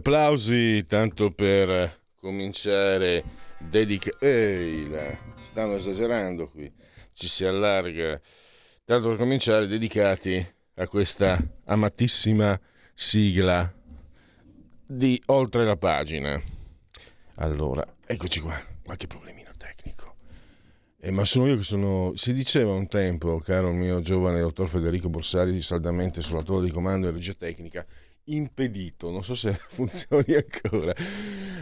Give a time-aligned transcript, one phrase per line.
[0.00, 3.22] Applausi tanto per cominciare
[3.58, 4.90] dedica ehi
[5.42, 6.72] stanno esagerando qui.
[7.12, 8.18] Ci si allarga.
[8.82, 10.44] Tanto per cominciare dedicati
[10.76, 12.58] a questa amatissima
[12.94, 13.70] sigla
[14.86, 16.40] di oltre la pagina.
[17.34, 18.58] Allora eccoci qua.
[18.82, 20.16] Qualche problemino tecnico.
[20.98, 25.10] Eh, ma sono io che sono si diceva un tempo caro mio giovane dottor Federico
[25.10, 27.86] Borsari saldamente sulla torre di comando e regia tecnica
[28.34, 30.94] impedito, non so se funzioni ancora,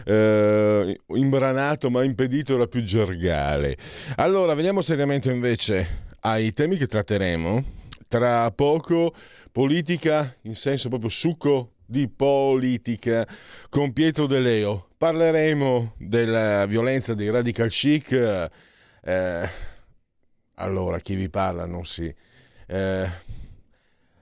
[0.05, 3.77] eh, imbranato ma impedito era più gergale.
[4.15, 7.77] Allora, veniamo seriamente invece ai temi che tratteremo.
[8.07, 9.13] Tra poco
[9.51, 13.27] politica in senso proprio succo di politica
[13.69, 14.89] con Pietro De Leo.
[14.97, 18.11] Parleremo della violenza dei radical chic.
[19.01, 19.49] Eh,
[20.55, 22.13] allora, chi vi parla non si...
[22.67, 23.27] Eh,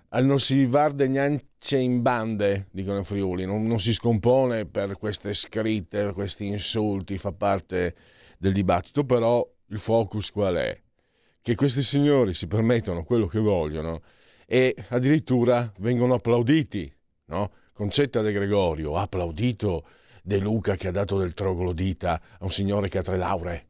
[0.10, 5.34] non si varde neanche in bande, dicono i Friuli, non, non, si scompone per queste
[5.34, 7.96] scritte, per questi insulti, fa parte
[8.38, 10.80] del dibattito, però il focus qual è?
[11.42, 14.02] Che questi signori si permettono quello che vogliono
[14.46, 16.94] e addirittura vengono applauditi,
[17.26, 17.52] no?
[17.74, 19.86] Concetta De Gregorio ha applaudito
[20.24, 23.66] De Luca che ha dato del troglodita a un signore che ha tre lauree.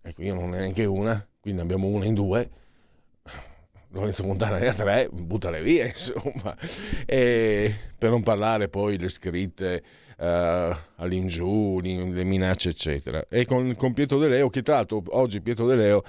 [0.00, 2.50] Ecco, io non ne ho neanche una, quindi abbiamo una in due
[3.90, 6.56] Lorenzo Montana ha tre, buttale via, insomma.
[7.06, 9.82] E per non parlare poi delle scritte
[10.18, 10.24] uh,
[10.96, 13.24] all'ingiù, le minacce, eccetera.
[13.28, 16.02] E con, con, Pietro De Leo, che tra l'altro oggi Pietro De Leo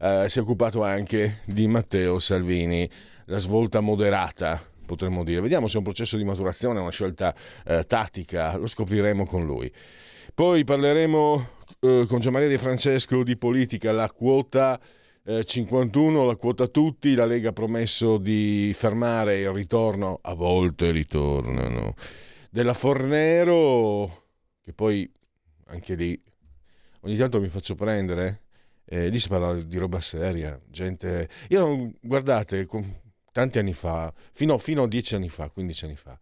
[0.00, 2.88] uh, si è occupato anche di Matteo Salvini,
[3.26, 5.40] la svolta moderata, potremmo dire.
[5.40, 7.34] Vediamo se è un processo di maturazione, una scelta
[7.66, 9.70] uh, tattica, lo scopriremo con lui.
[10.34, 14.80] Poi parleremo con Gianmaria Di Francesco di politica, la quota
[15.26, 20.92] 51 eh, la quota tutti, la Lega ha promesso di fermare il ritorno, a volte
[20.92, 21.96] ritornano,
[22.48, 24.26] della Fornero,
[24.62, 25.10] che poi
[25.66, 26.16] anche lì
[27.00, 28.42] ogni tanto mi faccio prendere,
[28.84, 31.28] eh, lì si parla di roba seria, gente...
[31.48, 32.68] Io, guardate,
[33.32, 36.16] tanti anni fa, fino, fino a 10 anni fa, 15 anni fa,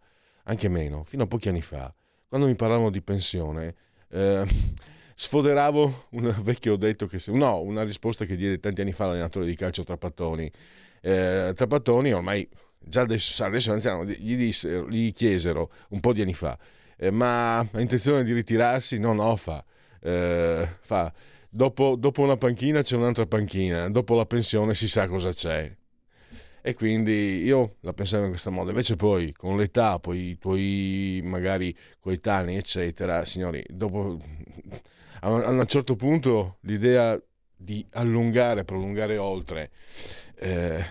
[0.45, 1.93] anche meno, fino a pochi anni fa,
[2.27, 3.75] quando mi parlavano di pensione...
[4.09, 9.45] Eh, sfoderavo un vecchio detto che no, una risposta che diede tanti anni fa l'allenatore
[9.45, 10.51] di calcio Trapattoni.
[11.01, 16.33] Eh, Trapattoni ormai già adesso, adesso anziano, gli, dissero, gli chiesero un po' di anni
[16.33, 16.57] fa,
[16.97, 18.99] eh, ma ha intenzione di ritirarsi?
[18.99, 19.63] No, no, fa.
[20.01, 21.11] Eh, fa.
[21.49, 25.73] Dopo, dopo, una panchina c'è un'altra panchina, dopo la pensione si sa cosa c'è.
[26.61, 28.71] E quindi io la pensavo in questo modo.
[28.71, 34.17] Invece poi con l'età, poi i tuoi magari coetanei, eccetera, signori, dopo
[35.25, 37.19] a un certo punto l'idea
[37.55, 39.71] di allungare, prolungare oltre
[40.35, 40.83] eh,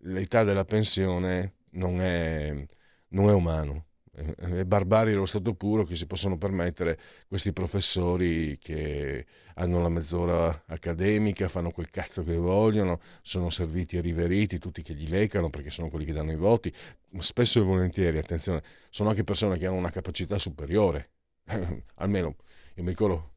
[0.00, 2.66] l'età della pensione non è,
[3.08, 3.86] non è umano.
[4.12, 9.24] È barbari allo stato puro che si possono permettere questi professori che
[9.54, 14.92] hanno la mezz'ora accademica, fanno quel cazzo che vogliono, sono serviti e riveriti, tutti che
[14.92, 16.70] gli lecano perché sono quelli che danno i voti.
[17.20, 21.12] Spesso e volentieri, attenzione, sono anche persone che hanno una capacità superiore.
[21.94, 22.36] Almeno
[22.74, 23.32] io mi ricordo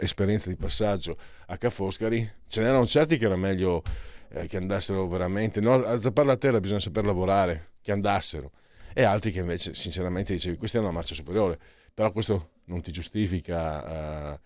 [0.00, 1.16] esperienza di passaggio
[1.46, 3.82] a Ca' Foscari, ce n'erano certi che era meglio
[4.30, 8.52] eh, che andassero veramente, no, a zappare la terra bisogna saper lavorare, che andassero,
[8.92, 11.58] e altri che invece sinceramente dicevi questa è una marcia superiore,
[11.92, 14.40] però questo non ti giustifica eh,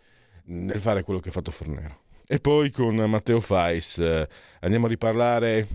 [0.47, 2.03] nel fare quello che ha fatto Fornero.
[2.27, 4.27] E poi con Matteo Fais eh,
[4.61, 5.69] andiamo a riparlare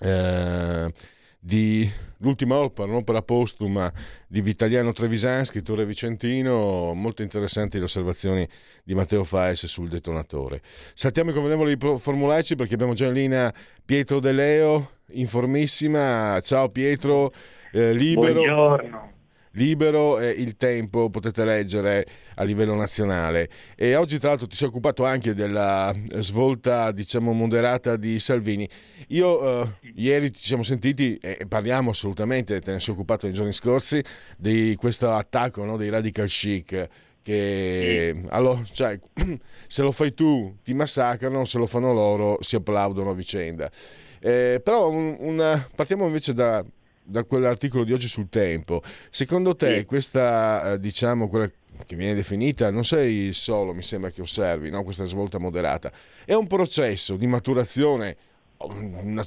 [0.00, 0.92] eh,
[1.38, 1.90] di
[2.22, 3.92] l'ultima opera, un'opera postuma
[4.26, 8.48] di Vitaliano Trevisan, scrittore vicentino, molto interessanti le osservazioni
[8.82, 10.60] di Matteo Faes sul detonatore.
[10.94, 13.52] Saltiamo i convenevoli formulaici perché abbiamo già in linea
[13.84, 16.40] Pietro De Leo, informissima.
[16.40, 17.32] Ciao Pietro,
[17.72, 18.32] eh, libero.
[18.32, 19.11] Buongiorno.
[19.52, 22.06] Libero e il tempo potete leggere
[22.36, 23.48] a livello nazionale.
[23.76, 28.68] E oggi tra l'altro ti sei occupato anche della svolta, diciamo, moderata di Salvini.
[29.08, 33.52] Io eh, ieri ci siamo sentiti e parliamo assolutamente, te ne sei occupato nei giorni
[33.52, 34.02] scorsi,
[34.36, 36.88] di questo attacco no, dei radical chic
[37.22, 38.26] che sì.
[38.30, 38.98] allora, cioè,
[39.66, 43.70] se lo fai tu ti massacrano, se lo fanno loro si applaudono a vicenda.
[44.18, 46.64] Eh, però un, una, partiamo invece da,
[47.02, 48.82] da, quell'articolo di oggi sul tempo.
[49.10, 49.84] Secondo te sì.
[49.84, 51.50] questa, eh, diciamo, quella
[51.86, 54.84] che viene definita, non sei solo, mi sembra che osservi, no?
[54.84, 55.90] questa svolta moderata,
[56.24, 58.16] è un processo di maturazione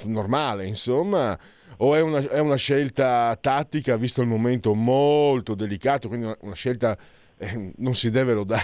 [0.04, 1.38] normale, insomma,
[1.78, 6.56] o è una, è una scelta tattica visto il momento molto delicato, quindi una, una
[6.56, 6.98] scelta
[7.38, 8.64] eh, non si deve lodare,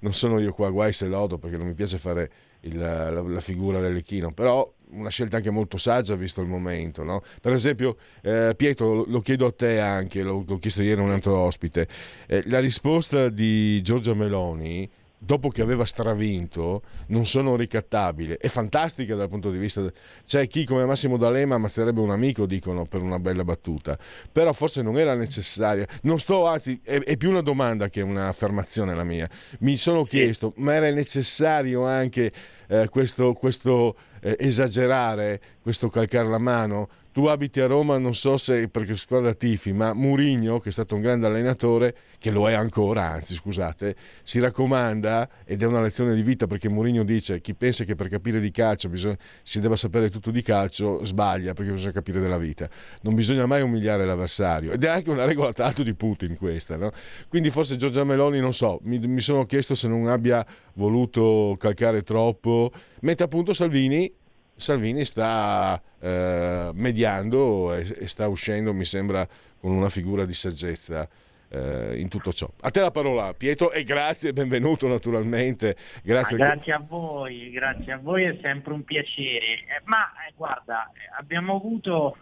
[0.00, 2.30] non sono io qua guai se lodo perché non mi piace fare
[2.60, 7.02] il, la, la, figura dell'Echino, però una scelta anche molto saggia visto il momento.
[7.02, 7.22] No?
[7.40, 11.10] Per esempio, eh, Pietro, lo chiedo a te anche, l'ho, l'ho chiesto ieri a un
[11.10, 11.88] altro ospite,
[12.26, 14.88] eh, la risposta di Giorgia Meloni
[15.24, 18.36] dopo che aveva stravinto, non sono ricattabili.
[18.38, 19.90] È fantastica dal punto di vista.
[20.24, 23.98] C'è chi come Massimo D'Alema ammazzerebbe un amico, dicono, per una bella battuta.
[24.30, 25.86] Però forse non era necessaria.
[26.02, 29.28] Non sto, anzi, è, è più una domanda che un'affermazione la mia.
[29.60, 32.32] Mi sono chiesto, ma era necessario anche
[32.68, 36.88] eh, questo, questo eh, esagerare, questo calcare la mano?
[37.14, 40.96] Tu abiti a Roma, non so se perché squadra tifi, ma Murigno, che è stato
[40.96, 43.94] un grande allenatore, che lo è ancora, anzi scusate,
[44.24, 48.08] si raccomanda, ed è una lezione di vita perché Murigno dice chi pensa che per
[48.08, 52.36] capire di calcio bisogna, si debba sapere tutto di calcio, sbaglia perché bisogna capire della
[52.36, 52.68] vita.
[53.02, 54.72] Non bisogna mai umiliare l'avversario.
[54.72, 56.76] Ed è anche una regola l'altro di Putin questa.
[56.76, 56.90] No?
[57.28, 60.44] Quindi forse Giorgia Meloni, non so, mi, mi sono chiesto se non abbia
[60.74, 62.72] voluto calcare troppo,
[63.02, 64.12] mentre appunto Salvini
[64.56, 69.26] Salvini sta eh, mediando e, e, sta uscendo, mi sembra,
[69.58, 71.08] con una figura di saggezza
[71.48, 72.48] eh, in tutto ciò.
[72.60, 75.76] A te la parola, Pietro, e grazie, benvenuto naturalmente.
[76.02, 79.46] Grazie, ah, grazie a voi, grazie a voi, è sempre un piacere.
[79.46, 82.16] Eh, ma eh, guarda, abbiamo avuto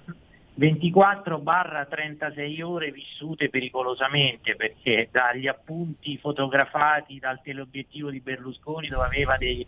[0.58, 9.66] 24-36 ore vissute pericolosamente perché dagli appunti fotografati dal teleobiettivo di Berlusconi dove aveva dei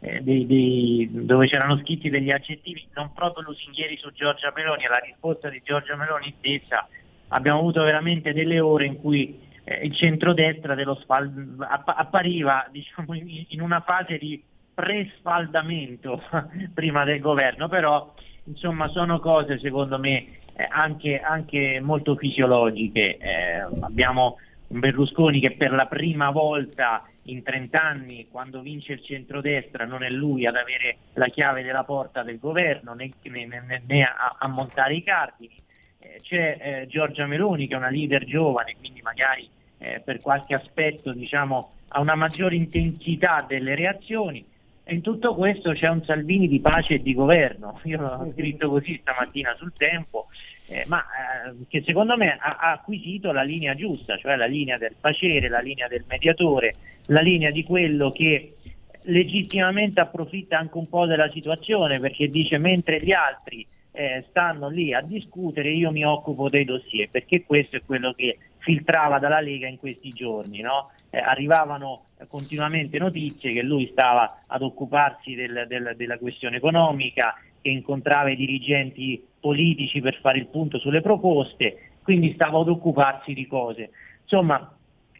[0.00, 4.98] eh, dei, dei, dove c'erano scritti degli aggettivi non proprio lusinghieri su Giorgia Meloni, alla
[4.98, 6.88] risposta di Giorgia Meloni stessa
[7.28, 13.14] abbiamo avuto veramente delle ore in cui eh, il centrodestra dello sfal- app- appariva diciamo,
[13.14, 14.42] in una fase di
[14.72, 16.22] presfaldamento
[16.72, 18.14] prima del governo, però
[18.44, 23.16] insomma sono cose secondo me eh, anche, anche, molto fisiologiche.
[23.18, 24.38] Eh, abbiamo
[24.68, 30.02] un Berlusconi che per la prima volta in 30 anni, quando vince il centrodestra, non
[30.02, 34.36] è lui ad avere la chiave della porta del governo né, né, né, né a,
[34.38, 35.54] a, montare i cardini.
[35.98, 39.48] Eh, c'è eh, Giorgia Meloni che è una leader giovane, quindi magari
[39.78, 44.44] eh, per qualche aspetto diciamo, ha una maggiore intensità delle reazioni.
[44.90, 47.78] In tutto questo c'è un Salvini di pace e di governo.
[47.84, 50.26] Io l'ho scritto così stamattina sul tempo,
[50.66, 54.78] eh, ma eh, che secondo me ha, ha, acquisito la linea giusta, cioè la linea
[54.78, 56.74] del facere, la linea del mediatore,
[57.06, 58.56] la linea di quello che
[59.02, 64.92] legittimamente approfitta anche un po' della situazione perché dice mentre gli altri eh, stanno lì
[64.92, 69.68] a discutere io mi occupo dei dossier perché questo è quello che filtrava dalla Lega
[69.68, 70.60] in questi giorni.
[70.60, 70.90] No?
[71.10, 77.68] Eh, arrivavano continuamente notizie che lui stava ad occuparsi del, del, della questione economica, che
[77.68, 83.46] incontrava i dirigenti politici per fare il punto sulle proposte, quindi stava ad occuparsi di
[83.46, 83.90] cose.
[84.22, 84.72] Insomma,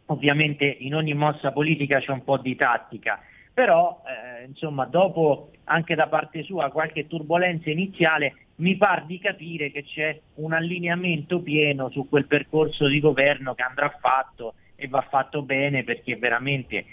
[0.06, 3.20] ovviamente in ogni mossa politica c'è un po' di tattica,
[3.52, 9.70] però eh, insomma, dopo anche da parte sua qualche turbolenza iniziale mi par di capire
[9.70, 15.02] che c'è un allineamento pieno su quel percorso di governo che andrà fatto e va
[15.02, 16.84] fatto bene perché veramente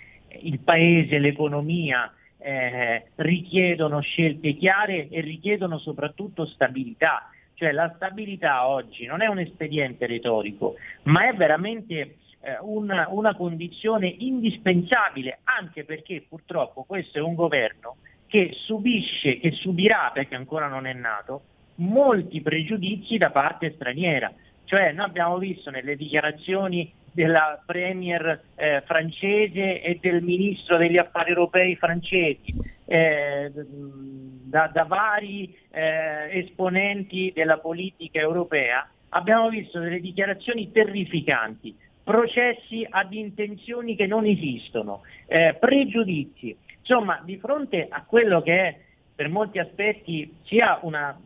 [0.42, 7.30] il paese, l'economia eh, richiedono scelte chiare e richiedono soprattutto stabilità.
[7.54, 13.34] Cioè la stabilità oggi non è un espediente retorico, ma è veramente eh, una, una
[13.36, 17.96] condizione indispensabile, anche perché purtroppo questo è un governo
[18.28, 21.42] che subisce, che subirà, perché ancora non è nato,
[21.76, 24.30] molti pregiudizi da parte straniera.
[24.66, 31.30] Cioè noi abbiamo visto nelle dichiarazioni della premier eh, francese e del ministro degli affari
[31.30, 32.54] europei francesi,
[32.86, 42.86] eh, da, da, vari eh, esponenti della politica europea, abbiamo visto delle dichiarazioni terrificanti, processi
[42.88, 46.56] ad intenzioni che non esistono, eh, pregiudizi.
[46.82, 48.78] Insomma, di fronte a quello che è
[49.16, 51.20] per molti aspetti sia una,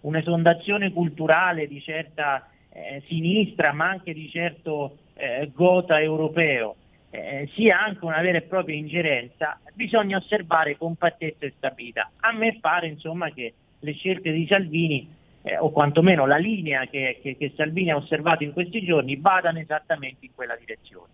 [0.00, 6.74] un'esondazione culturale di certa eh, sinistra ma anche di certo eh, gota europeo
[7.10, 12.10] eh, sia anche una vera e propria ingerenza, bisogna osservare compattezza e stabilità.
[12.20, 15.08] A me pare insomma che le scelte di Salvini
[15.42, 19.60] eh, o quantomeno la linea che, che, che, Salvini ha osservato in questi giorni vadano
[19.60, 21.10] esattamente in quella direzione.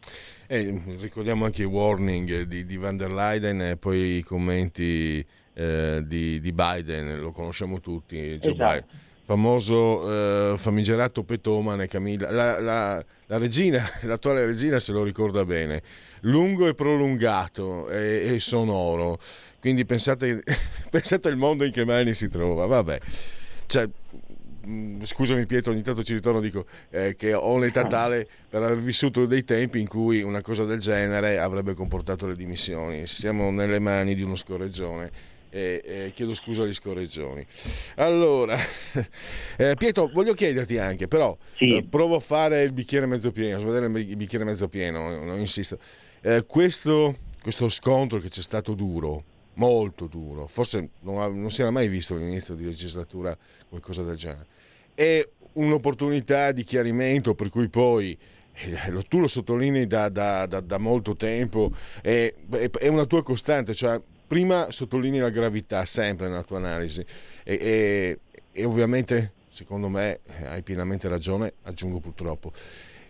[0.47, 6.03] Eh, ricordiamo anche i warning di, di, van der Leyen e poi i commenti eh,
[6.07, 8.87] di, di, Biden, lo conosciamo tutti, Joe esatto.
[8.87, 15.45] Biden famoso eh, famigerato petomane Camilla, la, la, la, regina, l'attuale regina se lo ricorda
[15.45, 15.83] bene,
[16.21, 19.21] lungo e prolungato e, e sonoro,
[19.61, 20.43] quindi pensate,
[20.89, 22.99] pensate al mondo in che mani si trova, vabbè.
[23.67, 23.87] Cioè,
[24.67, 28.79] mm, scusami Pietro, ogni tanto ci ritorno, dico eh, che ho un'età tale per aver
[28.79, 33.07] vissuto dei tempi in cui una cosa del genere avrebbe comportato le dimissioni.
[33.07, 37.45] Siamo nelle mani di uno scorreggione e, e chiedo scusa agli scorreggioni.
[37.97, 38.57] Allora,
[39.57, 41.77] eh, Pietro, voglio chiederti anche, però, sì.
[41.77, 45.39] eh, provo a fare il bicchiere mezzo pieno, a vedere il bicchiere mezzo pieno, non
[45.39, 45.79] insisto.
[46.21, 49.25] Eh, questo, questo scontro che c'è stato duro,
[49.55, 53.37] molto duro, forse non, non si era mai visto all'inizio di legislatura
[53.69, 54.47] qualcosa del genere,
[54.95, 58.17] è un'opportunità di chiarimento per cui poi
[58.55, 61.73] eh, tu lo sottolinei da, da, da, da molto tempo,
[62.03, 67.05] è, è, una tua costante, cioè prima sottolinei la gravità sempre nella tua analisi
[67.43, 68.19] e, e,
[68.53, 72.53] e ovviamente secondo me eh, hai pienamente ragione, aggiungo purtroppo.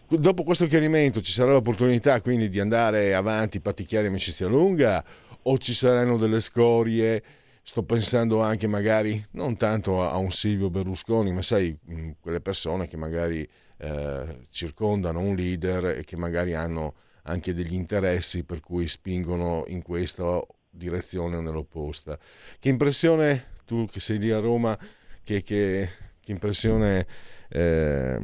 [0.08, 5.04] Dopo questo chiarimento ci sarà l'opportunità quindi di andare avanti, patticchiare amicizia lunga
[5.42, 7.22] o ci saranno delle scorie?
[7.62, 12.88] Sto pensando anche magari non tanto a un Silvio Berlusconi, ma sai, mm, quelle persone
[12.88, 13.46] che magari
[13.76, 16.94] eh, circondano un leader e che magari hanno
[17.24, 20.40] anche degli interessi per cui spingono in questa
[20.78, 22.18] direzione o nell'opposta.
[22.58, 24.78] Che impressione, tu che sei lì a Roma,
[25.22, 27.06] che, che, che impressione...
[27.50, 28.18] Eh,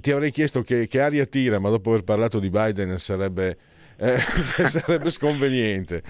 [0.00, 3.56] ti avrei chiesto che, che, aria tira, ma dopo aver parlato di Biden sarebbe,
[3.96, 4.18] eh,
[4.66, 6.02] sarebbe sconveniente.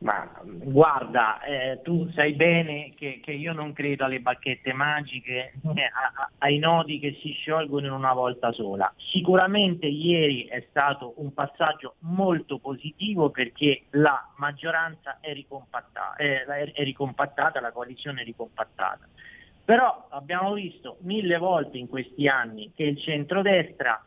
[0.00, 5.82] Ma guarda, eh, tu sai bene che, che, io non credo alle bacchette magiche, eh,
[5.82, 8.92] a, a, ai nodi che si sciolgono in una volta sola.
[8.96, 16.84] Sicuramente ieri è stato un passaggio molto positivo perché la maggioranza è ricompattata, è, è
[16.84, 19.08] ricompattata la coalizione è ricompattata.
[19.64, 24.00] Però abbiamo visto mille volte in questi anni che il centrodestra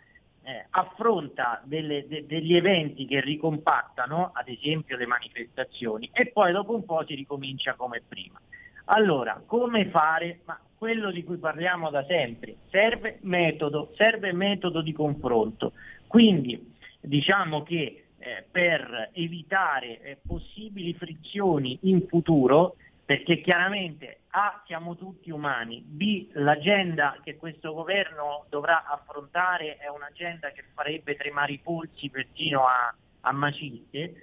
[0.44, 6.74] eh, affronta delle, de, degli eventi che ricompattano, ad esempio le manifestazioni, e poi dopo
[6.74, 8.40] un po' si ricomincia come prima.
[8.86, 10.40] Allora, come fare?
[10.46, 15.74] Ma quello di cui parliamo da sempre, serve metodo, serve metodo di confronto.
[16.08, 22.76] Quindi diciamo che eh, per evitare eh, possibili frizioni in futuro
[23.12, 30.52] perché chiaramente A siamo tutti umani, B l'agenda che questo governo dovrà affrontare è un'agenda
[30.52, 34.14] che farebbe tremare i polsi persino a, a maciste,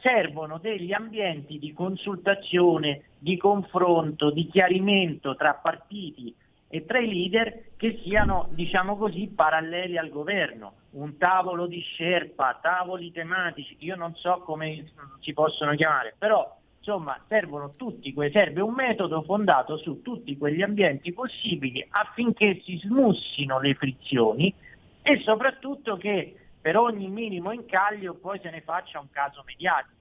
[0.00, 6.32] servono degli ambienti di consultazione, di confronto, di chiarimento tra partiti
[6.68, 10.74] e tra i leader che siano, diciamo così, paralleli al governo.
[10.90, 14.84] Un tavolo di scerpa, tavoli tematici, io non so come
[15.18, 21.14] si possono chiamare, però insomma servono tutti, serve un metodo fondato su tutti quegli ambienti
[21.14, 24.54] possibili affinché si smussino le frizioni
[25.00, 29.94] e soprattutto che per ogni minimo incaglio poi se ne faccia un caso mediatico,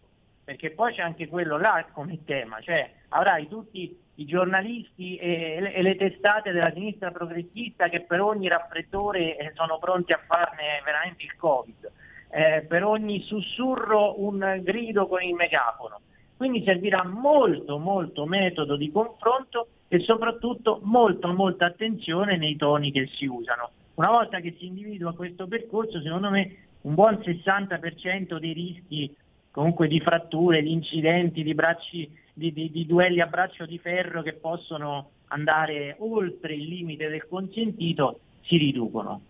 [0.44, 5.96] perché poi c'è anche quello là come tema, cioè avrai tutti i giornalisti e le
[5.96, 11.36] testate della sinistra progressista che per ogni raffreddore eh, sono pronti a farne veramente il
[11.38, 11.92] Covid,
[12.30, 16.02] eh, per ogni sussurro un grido con il megafono.
[16.44, 23.08] Quindi servirà molto, molto metodo di confronto e soprattutto molta, molta attenzione nei toni che
[23.14, 23.70] si usano.
[23.94, 29.16] Una volta che si individua questo percorso, secondo me un buon 60% dei rischi
[29.52, 34.22] comunque di fratture, di incidenti, di, bracci, di, di, di duelli a braccio di ferro
[34.22, 39.28] che possono andare oltre il limite del consentito si riducono.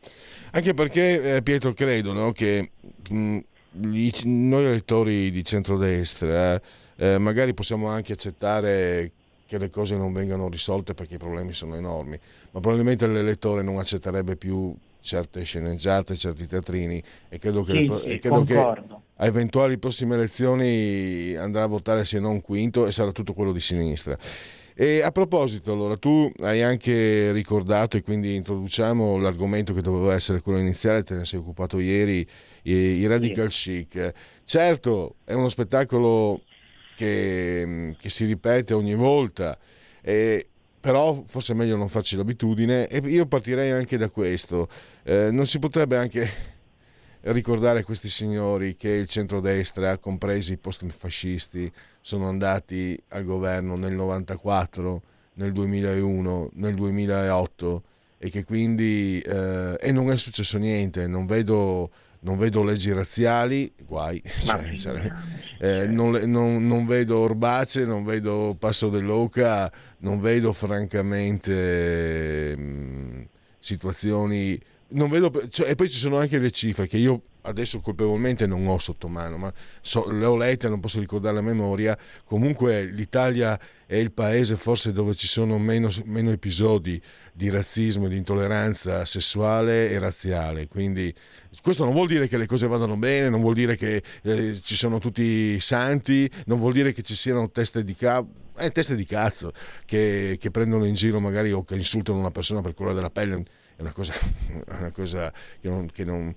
[0.53, 2.71] Anche perché, eh, Pietro, credo no, che
[3.07, 3.37] mh,
[3.69, 6.61] gli, noi elettori di centrodestra eh,
[6.97, 9.11] eh, magari possiamo anche accettare
[9.45, 12.17] che le cose non vengano risolte perché i problemi sono enormi,
[12.51, 17.99] ma probabilmente l'elettore non accetterebbe più certe sceneggiate, certi teatrini e credo che, sì, le,
[17.99, 22.91] sì, e credo che a eventuali prossime elezioni andrà a votare se non quinto e
[22.91, 24.17] sarà tutto quello di sinistra.
[24.75, 30.41] E a proposito, allora, tu hai anche ricordato, e quindi introduciamo l'argomento che doveva essere
[30.41, 32.27] quello iniziale, te ne sei occupato ieri,
[32.63, 33.85] i, i Radical sì.
[33.87, 34.13] Chic.
[34.43, 36.41] Certo, è uno spettacolo
[36.95, 39.57] che, che si ripete ogni volta.
[40.01, 40.47] E
[40.83, 44.67] però forse è meglio non farci l'abitudine e io partirei anche da questo.
[45.03, 46.27] Eh, non si potrebbe anche
[47.31, 51.71] ricordare questi signori che il centrodestra, compresi i post-fascisti,
[52.01, 55.01] sono andati al governo nel 94,
[55.35, 57.83] nel 2001, nel 2008
[58.17, 61.91] e che quindi eh, e non è successo niente, non vedo
[62.23, 65.13] non vedo leggi razziali, guai, cioè, sarebbe,
[65.59, 73.21] eh, non, non, non, vedo Orbace, non vedo Passo dell'Oca, non vedo francamente mh, mm,
[73.59, 74.59] situazioni...
[74.87, 78.79] Vedo, cioè, e poi ci sono anche le cifre che io adesso colpevolmente non ho
[78.79, 81.97] sotto mano, ma so, le ho lette, non posso ricordare la memoria.
[82.25, 87.01] Comunque l'Italia è il paese forse dove ci sono meno, meno episodi
[87.33, 90.67] di razzismo e di intolleranza sessuale e razziale.
[90.67, 91.13] Quindi
[91.61, 94.75] questo non vuol dire che le cose vadano bene, non vuol dire che eh, ci
[94.75, 98.41] sono tutti santi, non vuol dire che ci siano teste di cazzo.
[98.55, 99.51] Eh, teste di cazzo
[99.83, 103.43] che, che prendono in giro magari o che insultano una persona per colore della pelle
[103.75, 104.13] è una cosa,
[104.79, 106.33] una cosa che, non, che non,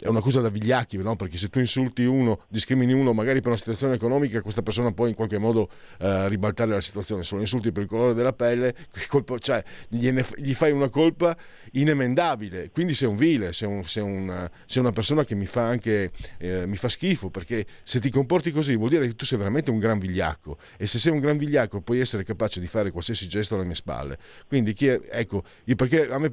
[0.00, 1.16] è una cosa da vigliacchi, no?
[1.16, 5.06] perché se tu insulti uno, discrimini uno magari per una situazione economica, questa persona può
[5.06, 7.24] in qualche modo eh, ribaltare la situazione.
[7.24, 8.74] Se lo insulti per il colore della pelle,
[9.08, 11.36] colpo, cioè, gliene, gli fai una colpa
[11.72, 12.70] inemendabile.
[12.70, 16.10] Quindi sei un vile, sei, un, sei, un, sei una persona che mi fa anche
[16.38, 19.70] eh, mi fa schifo, perché se ti comporti così vuol dire che tu sei veramente
[19.70, 23.26] un gran vigliacco e se sei un gran vigliacco puoi essere capace di fare qualsiasi
[23.28, 24.18] gesto alle mie spalle.
[24.46, 25.42] Quindi chi è, ecco,
[25.76, 26.30] perché a me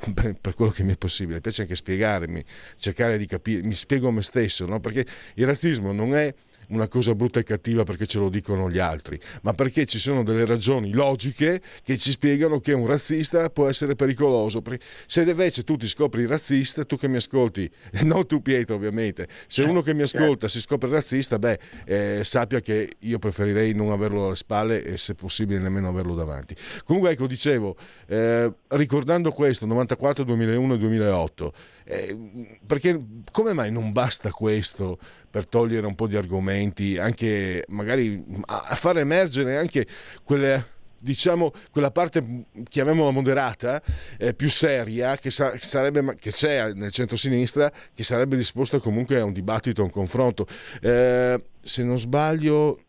[0.40, 2.44] per quello che mi è possibile, mi piace anche spiegarmi,
[2.76, 4.80] cercare di capire, mi spiego me stesso, no?
[4.80, 6.34] perché il razzismo non è
[6.70, 10.22] una cosa brutta e cattiva perché ce lo dicono gli altri, ma perché ci sono
[10.22, 14.62] delle ragioni logiche che ci spiegano che un razzista può essere pericoloso.
[15.06, 17.70] Se invece tu ti scopri razzista, tu che mi ascolti,
[18.02, 22.60] non tu Pietro ovviamente, se uno che mi ascolta si scopre razzista, beh, eh, sappia
[22.60, 26.54] che io preferirei non averlo alle spalle e se possibile nemmeno averlo davanti.
[26.84, 31.52] Comunque ecco, dicevo, eh, ricordando questo, 94, 2001 e 2008,
[31.90, 32.16] eh,
[32.64, 33.00] perché
[33.32, 34.96] come mai non basta questo
[35.28, 39.86] per togliere un po' di argomenti, anche magari a far emergere anche
[40.22, 43.82] quelle diciamo quella parte chiamiamola moderata
[44.18, 49.24] eh, più seria che, sa- sarebbe, che c'è nel centro-sinistra che sarebbe disposta comunque a
[49.24, 50.46] un dibattito a un confronto.
[50.80, 52.84] Eh, se non sbaglio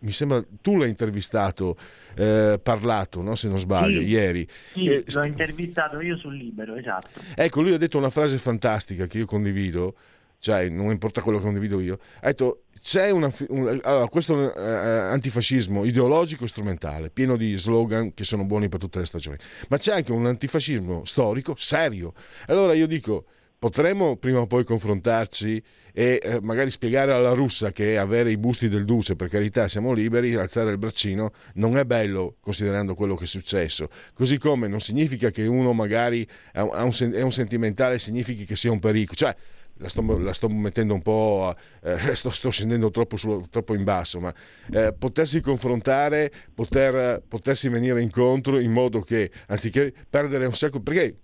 [0.00, 1.76] mi sembra tu l'hai intervistato
[2.14, 3.34] eh, parlato no?
[3.34, 7.72] se non sbaglio sì, ieri sì, eh, l'ho intervistato io sul libero esatto ecco lui
[7.72, 9.94] ha detto una frase fantastica che io condivido
[10.40, 14.60] cioè non importa quello che condivido io, ha detto c'è una, un, allora, questo eh,
[14.60, 19.36] antifascismo ideologico e strumentale, pieno di slogan che sono buoni per tutte le stagioni,
[19.68, 22.14] ma c'è anche un antifascismo storico serio.
[22.46, 23.26] Allora io dico,
[23.60, 28.68] potremmo prima o poi confrontarci e eh, magari spiegare alla russa che avere i busti
[28.68, 33.24] del Duce, per carità siamo liberi, alzare il braccino non è bello considerando quello che
[33.24, 38.46] è successo, così come non significa che uno magari è un, è un sentimentale, significhi
[38.46, 39.36] che sia un pericolo, cioè
[39.76, 43.84] la sto, la sto, mettendo un po', eh, sto, sto, scendendo troppo, su, troppo, in
[43.84, 44.32] basso, ma
[44.72, 51.16] eh, potersi confrontare, poter, potersi venire incontro in modo che anziché perdere un sacco, perché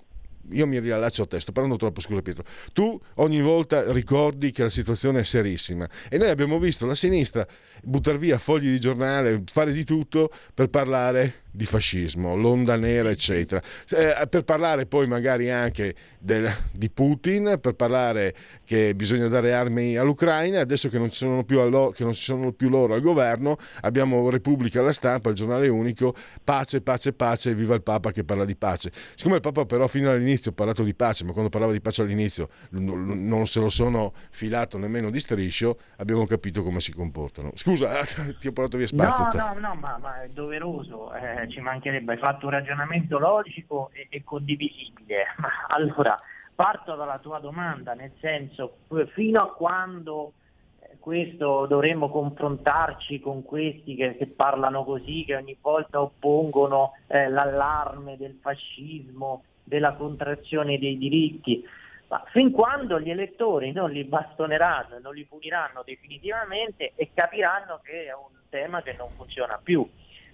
[0.50, 4.62] io mi riallaccio a te, sto parlando troppo, scusa Pietro, tu ogni volta ricordi che
[4.62, 7.46] la situazione è serissima e noi abbiamo visto la sinistra
[7.82, 13.62] buttare via fogli di giornale, fare di tutto per parlare di fascismo, l'onda nera, eccetera.
[13.88, 19.96] Eh, per parlare poi magari anche del, di Putin, per parlare che bisogna dare armi
[19.96, 23.00] all'Ucraina, adesso che non, ci sono più allo, che non ci sono più loro al
[23.00, 26.14] governo, abbiamo Repubblica alla stampa, il giornale unico,
[26.44, 28.92] pace, pace, pace, viva il Papa che parla di pace.
[29.14, 32.02] Siccome il Papa però fino all'inizio ha parlato di pace, ma quando parlava di pace
[32.02, 37.52] all'inizio non se lo sono filato nemmeno di striscio, abbiamo capito come si comportano.
[37.54, 38.00] Scusa,
[38.38, 39.40] ti ho portato via spazio.
[39.40, 41.14] No, no, no, ma, ma è doveroso.
[41.14, 45.24] Eh ci mancherebbe, hai fatto un ragionamento logico e, e condivisibile.
[45.68, 46.16] Allora
[46.54, 48.78] parto dalla tua domanda, nel senso
[49.12, 50.32] fino a quando
[50.80, 57.28] eh, questo dovremmo confrontarci con questi che, che, parlano così, che ogni volta oppongono eh,
[57.28, 61.62] l'allarme del fascismo, della contrazione dei diritti.
[62.08, 68.06] Ma fin quando gli elettori non li bastoneranno, non li puniranno definitivamente e capiranno che
[68.06, 69.86] è un tema che non funziona più.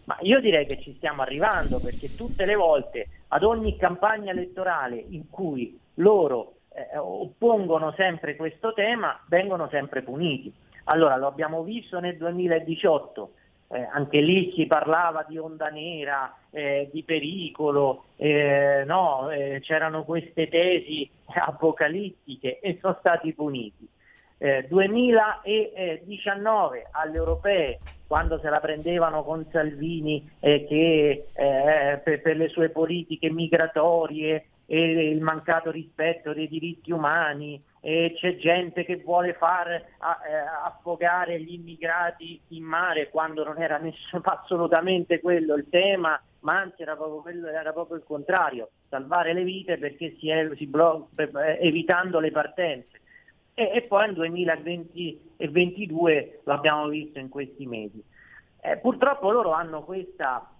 [0.04, 4.96] Ma io direi che ci stiamo arrivando perché tutte le volte, ad ogni campagna elettorale
[4.96, 10.52] in cui loro eh, oppongono sempre questo tema, vengono sempre puniti.
[10.84, 13.32] Allora, lo abbiamo visto nel 2018,
[13.68, 20.02] eh, anche lì si parlava di onda nera, eh, di pericolo, eh, no, eh, c'erano
[20.04, 23.88] queste tesi apocalittiche e sono stati puniti.
[24.42, 27.78] 2019 eh, alle europee
[28.12, 34.48] quando se la prendevano con Salvini eh, che, eh, per, per, le sue politiche migratorie
[34.66, 39.82] e il mancato rispetto dei diritti umani, e c'è gente che vuole far eh,
[40.62, 43.80] affogare gli immigrati in mare quando non era
[44.22, 49.42] assolutamente quello il tema, ma anzi era proprio, quello, era proprio il contrario, salvare le
[49.42, 51.08] vite perché si, si blo-
[51.58, 53.00] evitando le partenze
[53.54, 58.02] e, e poi nel 2022 l'abbiamo visto in questi mesi.
[58.60, 60.50] Eh, purtroppo loro hanno questa,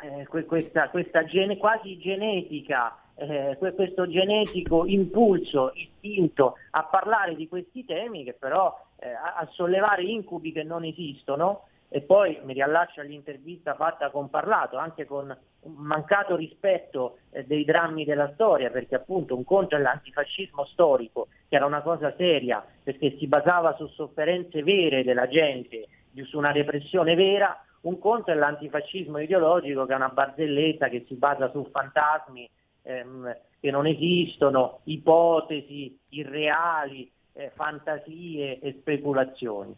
[0.00, 7.84] eh, questa, questa gene, quasi genetica, eh, questo genetico impulso, istinto a parlare di questi
[7.84, 11.64] temi che però eh, a sollevare incubi che non esistono
[11.96, 17.64] e poi mi riallaccio all'intervista fatta con Parlato, anche con un mancato rispetto eh, dei
[17.64, 22.62] drammi della storia, perché appunto un conto è l'antifascismo storico, che era una cosa seria,
[22.82, 25.86] perché si basava su sofferenze vere della gente,
[26.24, 31.14] su una repressione vera, un conto è l'antifascismo ideologico, che è una barzelletta che si
[31.14, 32.46] basa su fantasmi
[32.82, 39.74] ehm, che non esistono, ipotesi irreali, eh, fantasie e speculazioni.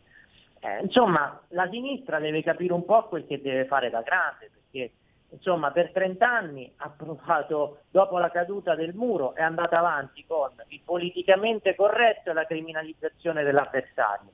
[0.60, 4.92] Eh, insomma, la sinistra deve capire un po' quel che deve fare da grande, perché
[5.30, 10.50] insomma, per 30 anni ha provato, dopo la caduta del muro, è andata avanti con
[10.68, 14.30] il politicamente corretto e la criminalizzazione dell'avversario.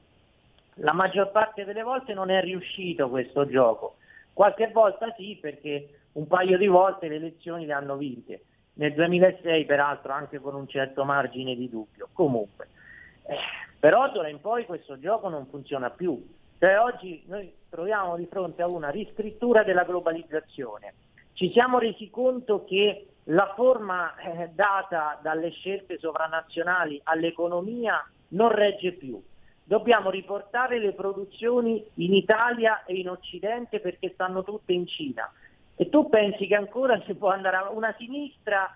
[0.78, 3.96] La maggior parte delle volte non è riuscito questo gioco,
[4.32, 8.42] qualche volta sì perché un paio di volte le elezioni le hanno vinte,
[8.74, 12.08] nel 2006 peraltro anche con un certo margine di dubbio.
[12.12, 12.68] Comunque,
[13.26, 13.36] eh,
[13.84, 16.18] però d'ora in poi questo gioco non funziona più.
[16.58, 20.94] Cioè oggi noi troviamo di fronte a una riscrittura della globalizzazione.
[21.34, 28.92] Ci siamo resi conto che la forma eh, data dalle scelte sovranazionali all'economia non regge
[28.92, 29.22] più.
[29.62, 35.30] Dobbiamo riportare le produzioni in Italia e in Occidente perché stanno tutte in Cina.
[35.76, 38.66] E tu pensi che ancora si può andare a una sinistra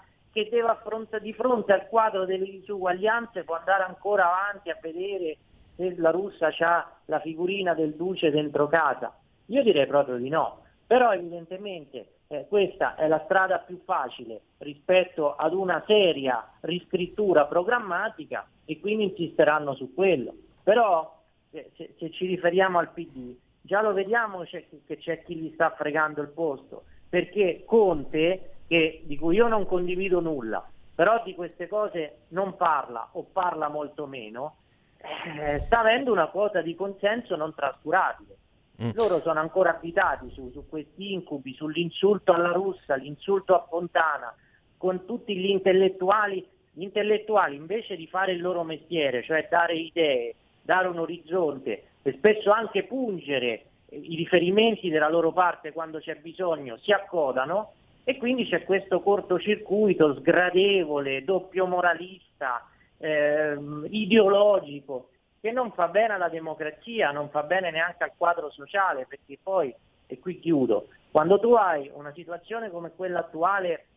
[0.44, 5.36] che deve affrontare di fronte al quadro delle disuguaglianze può andare ancora avanti a vedere
[5.74, 9.16] se la russa ha la figurina del duce dentro casa?
[9.46, 15.34] Io direi proprio di no, però evidentemente eh, questa è la strada più facile rispetto
[15.34, 20.34] ad una seria riscrittura programmatica e quindi insisteranno su quello.
[20.62, 21.20] Però
[21.50, 25.70] se, se, ci riferiamo al PD, già lo vediamo c'è, che c'è chi gli sta
[25.70, 31.66] fregando il posto, perché Conte che, di cui io non condivido nulla, però di queste
[31.66, 34.56] cose non parla o parla molto meno,
[34.98, 38.36] eh, sta avendo una quota di consenso non trascurabile.
[38.82, 38.90] Mm.
[38.94, 44.32] Loro sono ancora abitati su, su questi incubi, sull'insulto alla russa, l'insulto a Fontana,
[44.76, 50.34] con tutti gli intellettuali, gli intellettuali invece di fare il loro mestiere, cioè dare idee,
[50.62, 56.76] dare un orizzonte e spesso anche pungere i riferimenti della loro parte quando c'è bisogno,
[56.76, 57.72] si accodano
[58.08, 62.66] e quindi c'è questo cortocircuito sgradevole, doppio moralista,
[62.96, 69.04] ehm, ideologico, che non fa bene alla democrazia, non fa bene neanche al quadro sociale,
[69.06, 69.74] perché poi,
[70.06, 73.88] e qui chiudo, quando tu hai una situazione come quella attuale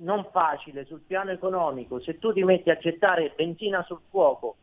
[0.00, 4.56] non facile sul piano economico, se tu ti metti a gettare benzina sul fuoco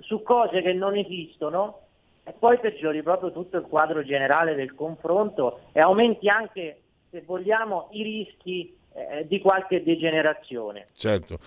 [0.00, 1.78] su cose che non esistono,
[2.24, 6.80] e poi peggiori proprio tutto il quadro generale del confronto e aumenti anche
[7.14, 10.88] se vogliamo, i rischi eh, di qualche degenerazione.
[10.96, 11.38] Certo.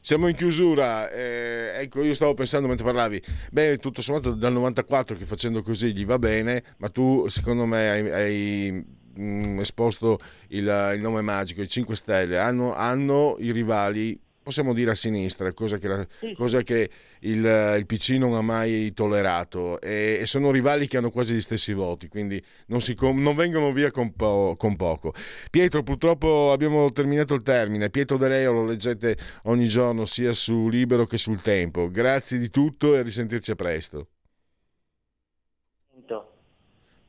[0.00, 5.16] Siamo in chiusura, eh, ecco io stavo pensando mentre parlavi, beh tutto sommato dal 94
[5.16, 8.70] che facendo così gli va bene, ma tu secondo me hai, hai
[9.14, 14.74] mh, mm, esposto il, il, nome magico, i 5 Stelle, hanno, hanno i rivali possiamo
[14.74, 16.34] dire a sinistra, cosa che, la, sì.
[16.34, 21.10] cosa che il, il, PC non ha mai tollerato e, e, sono rivali che hanno
[21.10, 25.14] quasi gli stessi voti, quindi non, si, non vengono via con, po, con, poco.
[25.50, 30.68] Pietro, purtroppo abbiamo terminato il termine, Pietro De Leo lo leggete ogni giorno sia su
[30.68, 31.90] Libero che sul Tempo.
[31.90, 34.08] Grazie di tutto e a risentirci a presto.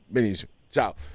[0.08, 1.14] Benissimo, ciao.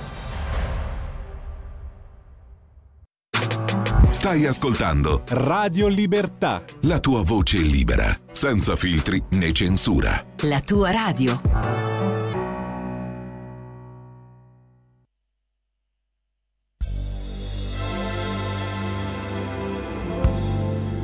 [4.11, 6.63] Stai ascoltando Radio Libertà.
[6.81, 10.23] la tua voce libera, senza filtri né censura.
[10.41, 11.41] La tua radio.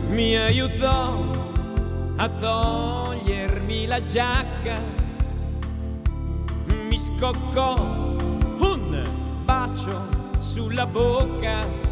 [0.10, 1.30] mi aiutò
[2.16, 4.82] a togliermi la giacca,
[6.74, 7.76] mi scoccò
[8.60, 9.04] un
[9.46, 11.87] bacio sulla bocca.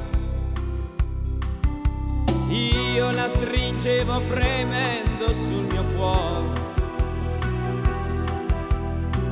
[2.49, 6.63] Io la stringevo fremendo sul mio cuore.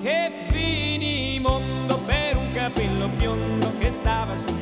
[0.00, 4.53] che fini mondo per un capello biondo che stava sul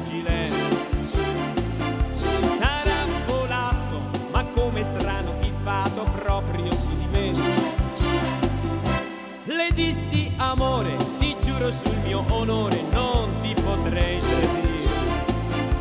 [11.72, 14.90] sul mio onore, non ti potrei tradire.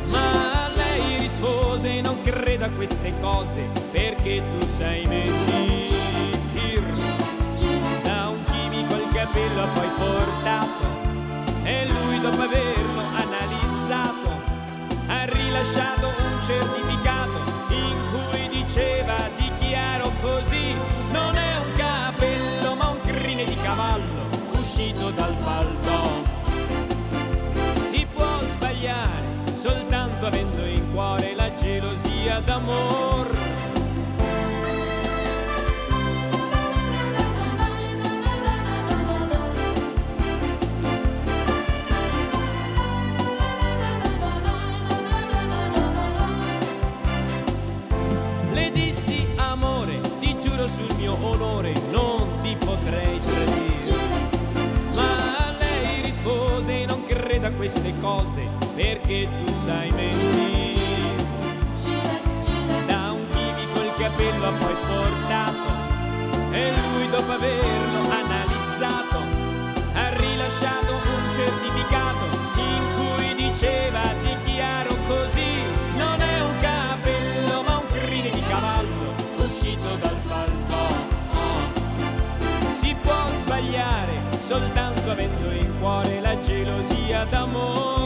[0.10, 5.60] Ma lei rispose non creda a queste cose perché tu sei mentire.
[8.04, 10.88] Da un chimico il capello poi portato
[11.64, 14.30] e lui dopo averlo analizzato
[15.08, 16.91] ha rilasciato un certificato
[32.46, 33.30] d'amor
[48.54, 54.30] Le dissi amore, ti giuro sul mio onore, non ti potrei tradire.
[54.96, 60.51] Ma lei rispose non creda a queste cose, perché tu sai mentire.
[67.22, 69.18] Dopo averlo analizzato,
[69.94, 75.62] ha rilasciato un certificato in cui diceva dichiaro così,
[75.98, 81.10] non è un capello ma un crine di cavallo uscito dal palco.
[82.80, 88.01] Si può sbagliare soltanto avendo in cuore la gelosia d'amor.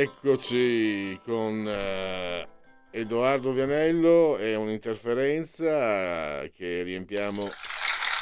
[0.00, 2.46] Eccoci con eh,
[2.92, 7.50] Edoardo Vianello e un'interferenza che riempiamo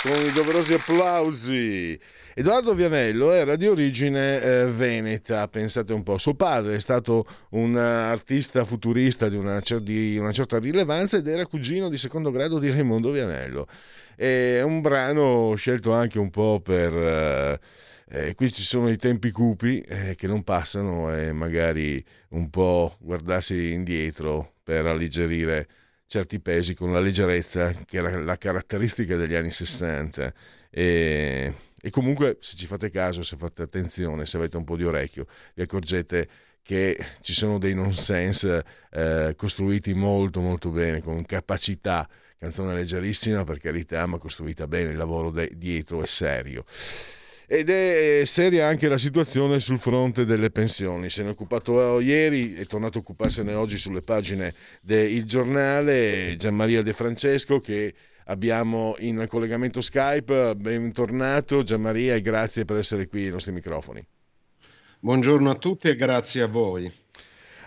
[0.00, 2.00] con i doverosi applausi.
[2.32, 6.16] Edoardo Vianello era di origine eh, veneta, pensate un po'.
[6.16, 11.44] Suo padre è stato un artista futurista di una, di una certa rilevanza ed era
[11.44, 13.66] cugino di secondo grado di Raimondo Vianello.
[14.16, 16.94] È un brano scelto anche un po' per...
[16.94, 17.60] eh,
[18.08, 22.96] eh, qui ci sono i tempi cupi eh, che non passano e magari un po'
[23.00, 25.68] guardarsi indietro per alleggerire
[26.06, 30.32] certi pesi con la leggerezza che era la caratteristica degli anni 60
[30.70, 34.84] e, e comunque se ci fate caso, se fate attenzione, se avete un po' di
[34.84, 36.28] orecchio, vi accorgete
[36.62, 43.58] che ci sono dei nonsense eh, costruiti molto molto bene, con capacità, canzone leggerissima per
[43.58, 46.64] carità, ma costruita bene, il lavoro de- dietro è serio.
[47.48, 51.08] Ed è seria anche la situazione sul fronte delle pensioni.
[51.08, 56.82] Se ne è occupato ieri, è tornato a occuparsene oggi sulle pagine del giornale Gianmaria
[56.82, 60.56] De Francesco che abbiamo in collegamento Skype.
[60.56, 64.04] Bentornato Gianmaria e grazie per essere qui ai nostri microfoni.
[64.98, 66.92] Buongiorno a tutti e grazie a voi.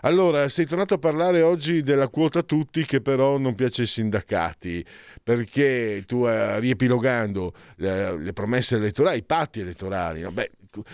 [0.02, 4.86] Allora, sei tornato a parlare oggi della quota tutti che però non piace ai sindacati,
[5.22, 10.34] perché tu eh, riepilogando le, le promesse elettorali, i patti elettorali, no?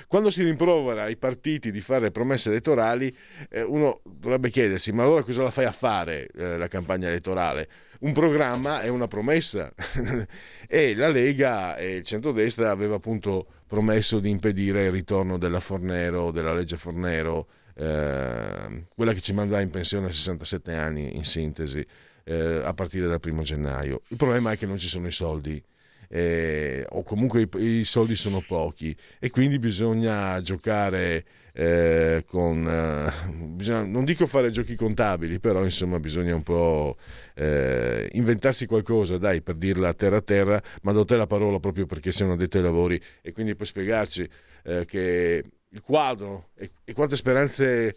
[0.08, 3.14] Quando si rimprovera ai partiti di fare promesse elettorali,
[3.50, 7.68] eh, uno dovrebbe chiedersi, ma allora cosa la fai a fare eh, la campagna elettorale?
[8.00, 9.72] Un programma è una promessa
[10.68, 16.32] e la Lega e il centrodestra aveva appunto promesso di impedire il ritorno della Fornero,
[16.32, 21.86] della legge Fornero, eh, quella che ci manda in pensione a 67 anni in sintesi
[22.24, 24.02] eh, a partire dal primo gennaio.
[24.08, 25.62] Il problema è che non ci sono i soldi.
[26.08, 33.12] Eh, o comunque i, i, soldi sono pochi e quindi bisogna giocare eh, con eh,
[33.34, 36.98] bisogna, non dico fare giochi contabili però insomma bisogna un po'
[37.34, 41.88] eh, inventarsi qualcosa dai per dirla terra a terra ma do te la parola proprio
[41.88, 44.30] perché sei un addetto ai lavori e quindi puoi spiegarci
[44.64, 47.96] eh, che il quadro e, e quante speranze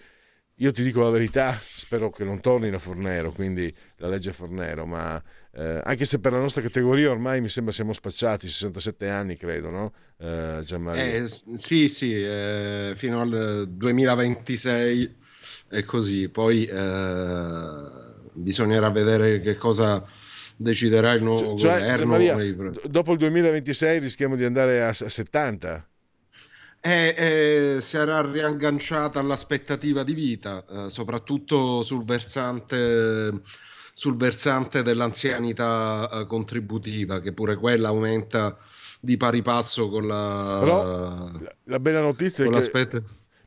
[0.61, 4.87] io ti dico la verità, spero che non torni la Fornero, quindi la legge Fornero,
[4.87, 9.37] ma eh, anche se per la nostra categoria ormai mi sembra siamo spacciati, 67 anni
[9.37, 9.93] credo, no?
[10.19, 15.17] Eh, eh, sì, sì, eh, fino al 2026
[15.69, 17.83] è così, poi eh,
[18.33, 20.05] bisognerà vedere che cosa
[20.57, 22.07] deciderà il nuovo cioè, governo.
[22.07, 25.89] Maria, dopo il 2026 rischiamo di andare a 70
[26.81, 33.41] e, e sarà riagganciata all'aspettativa di vita, eh, soprattutto sul versante,
[33.93, 38.57] sul versante dell'anzianità eh, contributiva, che pure quella aumenta
[39.01, 40.59] di pari passo con la...
[40.61, 41.31] Però
[41.65, 43.03] la bella notizia è che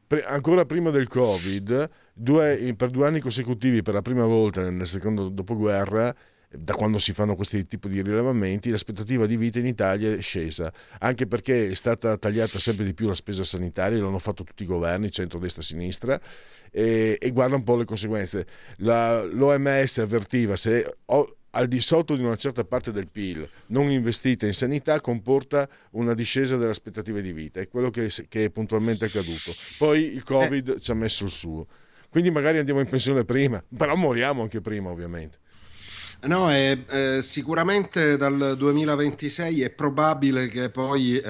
[0.07, 4.87] pre- ancora prima del Covid, due, per due anni consecutivi, per la prima volta nel
[4.87, 6.13] secondo dopoguerra,
[6.53, 10.71] da quando si fanno questi tipi di rilevamenti, l'aspettativa di vita in Italia è scesa,
[10.99, 14.65] anche perché è stata tagliata sempre di più la spesa sanitaria, l'hanno fatto tutti i
[14.65, 16.19] governi, centro, destra, sinistra,
[16.69, 18.45] e, e guarda un po' le conseguenze.
[18.77, 23.89] La, L'OMS avvertiva se o, al di sotto di una certa parte del PIL non
[23.89, 28.49] investita in sanità comporta una discesa delle aspettative di vita, è quello che, che è
[28.49, 29.51] puntualmente accaduto.
[29.77, 30.79] Poi il Covid eh.
[30.79, 31.65] ci ha messo il suo.
[32.09, 35.39] Quindi magari andiamo in pensione prima, però moriamo anche prima ovviamente.
[36.23, 41.23] No, è, eh, sicuramente dal 2026 è probabile che poi eh,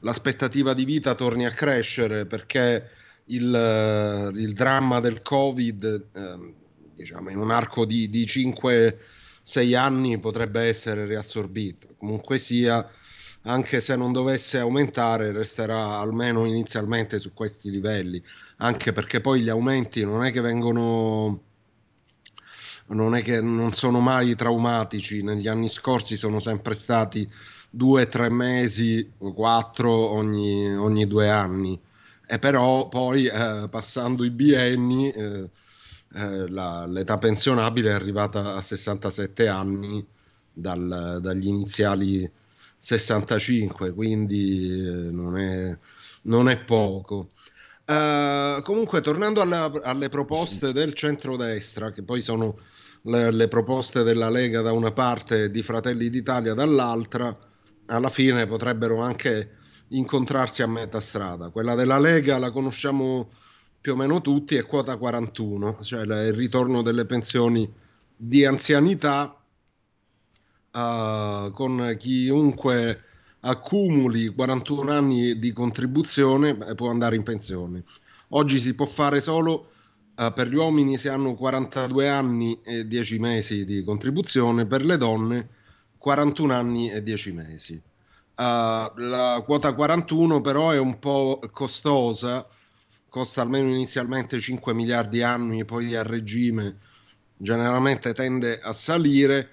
[0.00, 2.88] l'aspettativa di vita torni a crescere perché
[3.26, 6.54] il, il dramma del Covid, eh,
[6.94, 11.88] diciamo, in un arco di, di 5-6 anni potrebbe essere riassorbito.
[11.98, 12.88] Comunque sia,
[13.42, 18.22] anche se non dovesse aumentare, resterà almeno inizialmente su questi livelli,
[18.58, 21.51] anche perché poi gli aumenti non è che vengono
[22.92, 27.28] non è che non sono mai traumatici, negli anni scorsi sono sempre stati
[27.70, 31.78] due, tre mesi, quattro ogni, ogni due anni.
[32.26, 35.50] E però poi eh, passando i bienni eh,
[36.14, 40.04] eh, la, l'età pensionabile è arrivata a 67 anni
[40.52, 42.30] dal, dagli iniziali
[42.76, 45.76] 65, quindi eh, non è,
[46.22, 47.30] non è poco.
[47.84, 52.56] Uh, comunque, tornando alla, alle proposte del centrodestra, che poi sono
[53.02, 57.36] le, le, proposte della Lega da una parte e di Fratelli d'Italia dall'altra,
[57.86, 59.56] alla fine potrebbero anche
[59.88, 61.50] incontrarsi a metà strada.
[61.50, 63.30] Quella della Lega la conosciamo
[63.80, 67.70] più o meno tutti, è quota 41, cioè il ritorno delle pensioni
[68.16, 69.36] di anzianità
[70.70, 73.02] uh, con chiunque
[73.40, 77.82] accumuli 41 anni di contribuzione può andare in pensione.
[78.28, 79.71] Oggi si può fare solo
[80.16, 84.96] uh, per gli uomini se hanno 42 anni e 10 mesi di contribuzione, per le
[84.96, 85.48] donne
[85.98, 87.74] 41 anni e 10 mesi.
[88.34, 92.46] Uh, la quota 41 però è un po' costosa,
[93.08, 96.78] costa almeno inizialmente 5 miliardi annui, poi a regime
[97.36, 99.48] generalmente tende a salire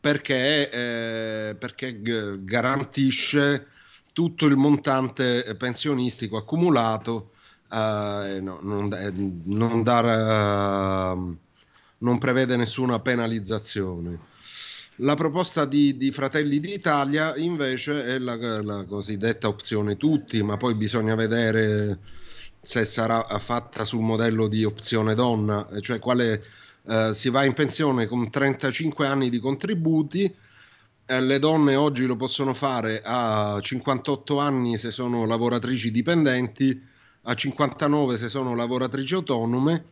[0.00, 3.68] perché, eh, perché g- garantisce
[4.12, 7.33] tutto il montante pensionistico accumulato
[7.74, 9.12] uh, no, non, eh,
[9.44, 11.36] non, dar, uh,
[11.98, 14.32] non, prevede nessuna penalizzazione.
[14.98, 20.76] La proposta di, di Fratelli d'Italia invece è la, la, cosiddetta opzione tutti, ma poi
[20.76, 21.98] bisogna vedere
[22.60, 26.42] se sarà fatta sul modello di opzione donna, cioè quale
[26.82, 30.32] uh, si va in pensione con 35 anni di contributi.
[31.06, 36.92] le donne oggi lo possono fare a 58 anni se sono lavoratrici dipendenti
[37.24, 39.84] a 59 se sono lavoratrici autonome,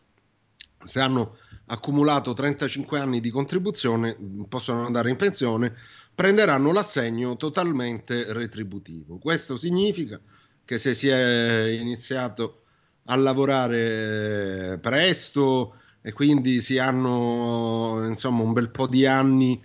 [0.83, 4.17] se hanno accumulato 35 anni di contribuzione,
[4.49, 5.73] possono andare in pensione,
[6.13, 9.17] prenderanno l'assegno totalmente retributivo.
[9.17, 10.19] Questo significa
[10.65, 12.63] che se si è iniziato
[13.05, 19.61] a lavorare presto e quindi si hanno insomma un bel po' di anni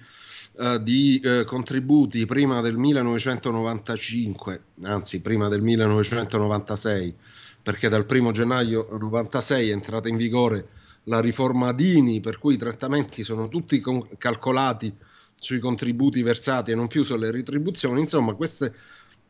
[0.61, 7.15] eh, di eh, contributi prima del 1995, anzi prima del 1996
[7.63, 10.69] perché dal 1 gennaio 96 è entrata in vigore
[11.05, 14.95] la riforma Dini, per cui i trattamenti sono tutti con- calcolati
[15.41, 18.01] sui contributi versati e non più sulle retribuzioni.
[18.01, 18.75] Insomma, queste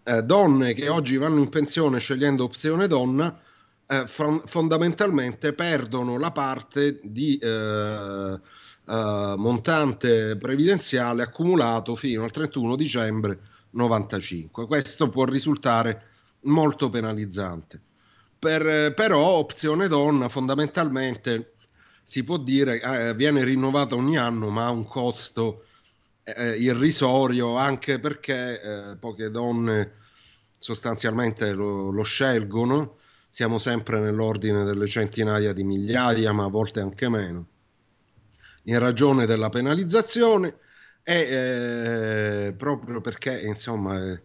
[0.02, 3.40] eh, donne che oggi vanno in pensione scegliendo opzione donna
[3.86, 12.76] eh, fron- fondamentalmente perdono la parte di eh, eh, montante previdenziale accumulato fino al 31
[12.76, 13.38] dicembre
[13.70, 14.66] 95.
[14.66, 16.06] Questo può risultare
[16.42, 17.80] molto penalizzante.
[18.38, 21.54] Per, però opzione donna fondamentalmente
[22.04, 25.64] si può dire eh, viene rinnovata ogni anno ma ha un costo
[26.22, 29.92] eh, irrisorio anche perché eh, poche donne
[30.58, 32.96] sostanzialmente lo, lo, scelgono.
[33.28, 37.46] Siamo sempre nell'ordine delle centinaia di migliaia ma a volte anche meno
[38.64, 40.56] in ragione della penalizzazione.
[41.02, 44.22] E eh, proprio perché insomma eh,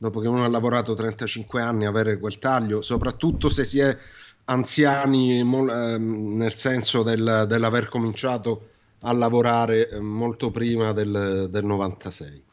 [0.00, 3.94] dopo che uno ha lavorato 35 anni avere quel taglio soprattutto se si è
[4.44, 8.68] anziani mol, eh, nel senso del, dell'aver cominciato
[9.02, 12.44] a lavorare eh, molto prima del, del 96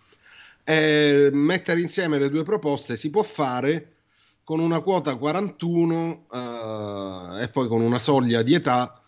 [0.65, 3.93] e mettere insieme le due proposte si può fare
[4.43, 9.01] con una quota 41 eh, e poi con una soglia di età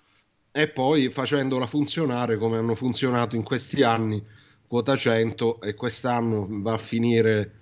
[0.50, 4.26] e poi facendola funzionare come hanno funzionato in questi anni
[4.66, 7.59] quota 100 e quest'anno va a finire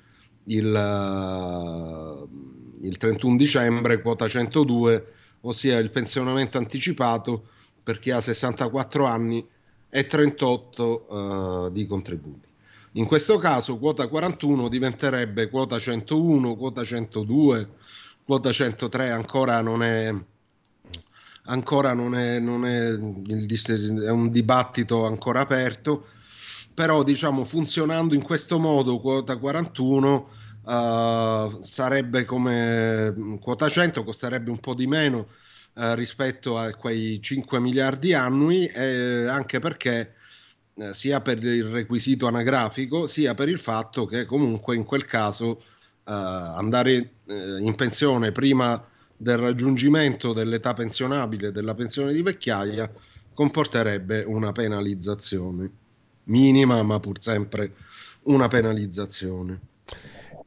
[0.48, 7.48] il, uh, il 31 dicembre quota 102 ossia il pensionamento anticipato
[7.84, 9.46] per chi ha 64 anni
[9.90, 12.48] e 38 uh, eh, di contributi.
[12.94, 17.70] In questo caso quota 41 diventerebbe quota 101, quota 102,
[18.26, 20.14] quota 103 ancora non è
[21.50, 26.08] ancora non è, non è, il, è un dibattito ancora aperto
[26.78, 30.30] però diciamo funzionando in questo modo quota 41
[30.62, 35.28] uh, eh, sarebbe come quota 100 costerebbe un po' di meno
[35.74, 40.14] uh, rispetto a quei 5 miliardi annui eh, anche perché
[40.76, 45.48] eh, sia per il requisito anagrafico sia per il fatto che comunque in quel caso
[45.48, 52.88] uh, andare in pensione prima del raggiungimento dell'età pensionabile della pensione di vecchiaia
[53.34, 55.86] comporterebbe una penalizzazione
[56.28, 57.74] minima, ma pur sempre
[58.24, 59.60] una penalizzazione.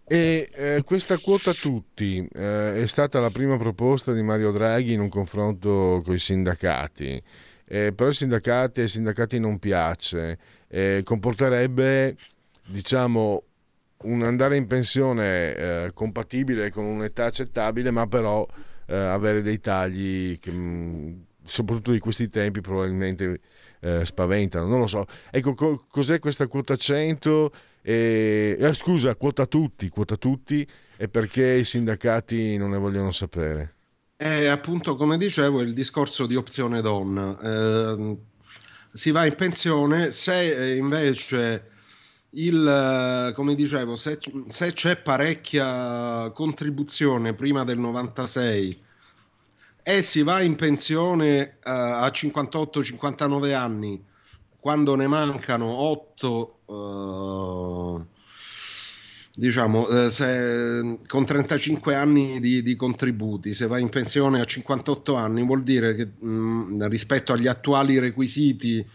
[0.07, 5.01] E eh, questa quota tutti eh, è stata la prima proposta di Mario Draghi in
[5.01, 7.23] un confronto con i sindacati,
[7.65, 10.39] eh, però ai sindacati, ai sindacati non piace,
[11.03, 12.17] comporterebbe
[12.67, 13.43] diciamo
[14.03, 18.47] un andare in pensione eh, compatibile con un'età accettabile, ma però
[18.87, 23.41] eh, avere dei tagli che, mh, soprattutto di questi tempi probabilmente
[23.81, 25.07] eh, spaventano, non lo so.
[25.31, 27.53] Ecco, co- cos'è questa quota 100?
[27.83, 30.67] E, eh, scusa, quota tutti, quota tutti
[30.97, 33.75] e perché i sindacati non ne vogliono sapere?
[34.17, 37.39] È appunto, come dicevo, il discorso di opzione donna.
[37.41, 38.17] Eh,
[38.93, 41.71] si va in pensione se invece
[42.31, 44.19] il, come dicevo, se,
[44.49, 48.89] se c'è parecchia contribuzione prima del 96
[49.83, 54.05] e si va in pensione uh, a 58-59 anni.
[54.59, 58.19] Quando ne mancano 8 uh, eh,
[59.35, 63.55] diciamo uh, se, con 35 anni di, di, contributi.
[63.55, 67.99] Se va in pensione a 58 anni vuol dire che mh, mm, rispetto agli attuali
[67.99, 68.87] requisiti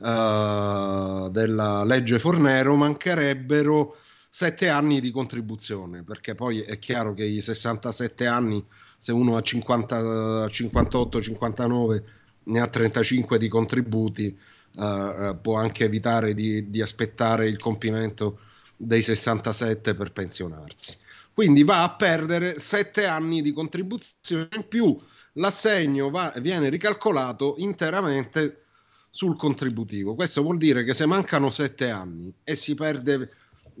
[0.00, 3.96] della legge Fornero mancherebbero
[4.30, 8.64] 7 anni di contribuzione perché poi è chiaro che i 67 anni
[8.98, 12.04] se uno ha 50, 58, 59,
[12.44, 14.36] ne ha 35 di contributi,
[14.74, 18.40] uh, può anche evitare di, di, aspettare il compimento
[18.76, 20.96] dei 67 per pensionarsi.
[21.32, 24.98] Quindi va a perdere 7 anni di contribuzione in più,
[25.34, 28.62] l'assegno va, viene ricalcolato interamente
[29.10, 30.16] sul contributivo.
[30.16, 33.30] Questo vuol dire che se mancano 7 anni e si perde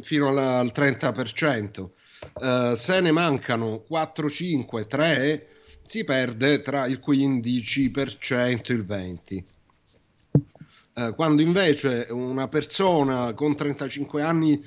[0.00, 1.88] fino al 30%,
[2.34, 5.46] Uh, se ne mancano 4, 5, 3,
[5.82, 9.42] si perde tra il 15% e il 20%.
[10.94, 14.60] Uh, quando invece una persona con 35 anni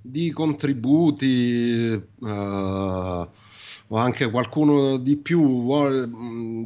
[0.00, 6.08] di contributi uh, o anche qualcuno di più vuole,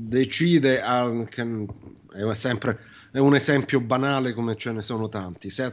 [0.00, 1.66] decide anche,
[2.12, 2.78] è sempre
[3.12, 5.72] è un esempio banale come ce ne sono tanti se a,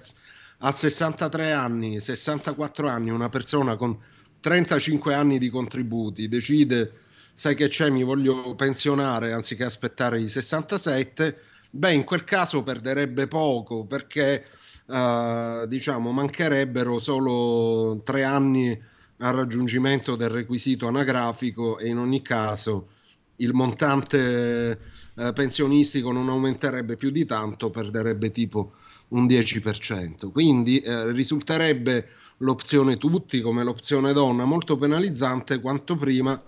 [0.60, 3.98] a 63 anni 64 anni una persona con
[4.40, 6.92] 35 anni di contributi, decide,
[7.34, 11.38] sai che c'è, mi voglio pensionare anziché aspettare i 67,
[11.72, 14.46] beh, in quel caso perderebbe poco perché
[14.86, 18.78] uh, diciamo mancherebbero solo tre anni
[19.18, 22.88] al raggiungimento del requisito anagrafico e in ogni caso
[23.38, 24.80] il montante
[25.14, 28.74] uh, pensionistico non aumenterebbe più di tanto, perderebbe tipo
[29.10, 30.32] un 10%.
[30.32, 32.08] Quindi uh, risulterebbe
[32.40, 36.42] l'opzione tutti come l'opzione donna molto penalizzante quanto prima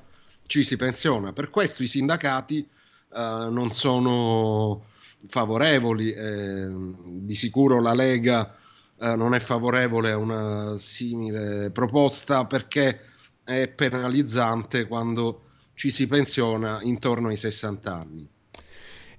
[0.46, 1.34] ci si pensiona.
[1.34, 2.68] Per questo i sindacati
[3.10, 4.86] uh, non sono
[5.28, 6.70] favorevoli, eh,
[7.06, 8.56] di sicuro la Lega
[8.98, 13.02] uh, non è favorevole a una simile proposta perché
[13.44, 18.30] è penalizzante quando ci si pensiona intorno ai 60 anni.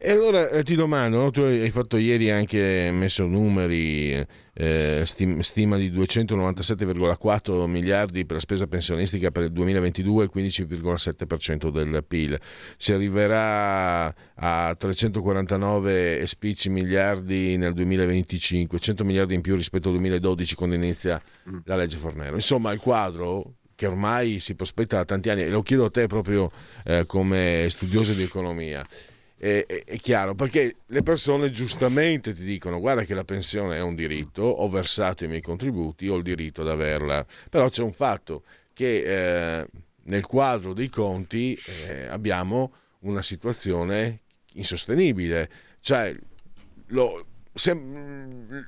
[0.04, 1.30] E allora eh, ti domando, no?
[1.30, 8.66] tu hai fatto ieri anche messo numeri, eh, stima di 297,4 miliardi per la spesa
[8.66, 12.36] pensionistica per il 2022, 15,7% del PIL.
[12.76, 20.56] Si arriverà a 349 spicci miliardi nel 2025, 100 miliardi in più rispetto al 2012
[20.56, 21.58] quando inizia mm.
[21.66, 22.34] la legge Fornero.
[22.34, 26.08] Insomma, il quadro che ormai si prospetta da tanti anni, e lo chiedo a te
[26.08, 26.50] proprio
[26.84, 28.84] eh, come studioso di economia
[29.42, 33.96] è, è, chiaro perché le persone giustamente ti dicono guarda che la pensione è un
[33.96, 38.44] diritto, ho versato i miei contributi, ho il diritto ad averla, però c'è un fatto
[38.72, 39.02] che
[39.60, 39.66] eh,
[40.04, 44.20] nel quadro dei conti eh, abbiamo una situazione
[44.52, 46.14] insostenibile, cioè
[46.88, 47.76] lo, se,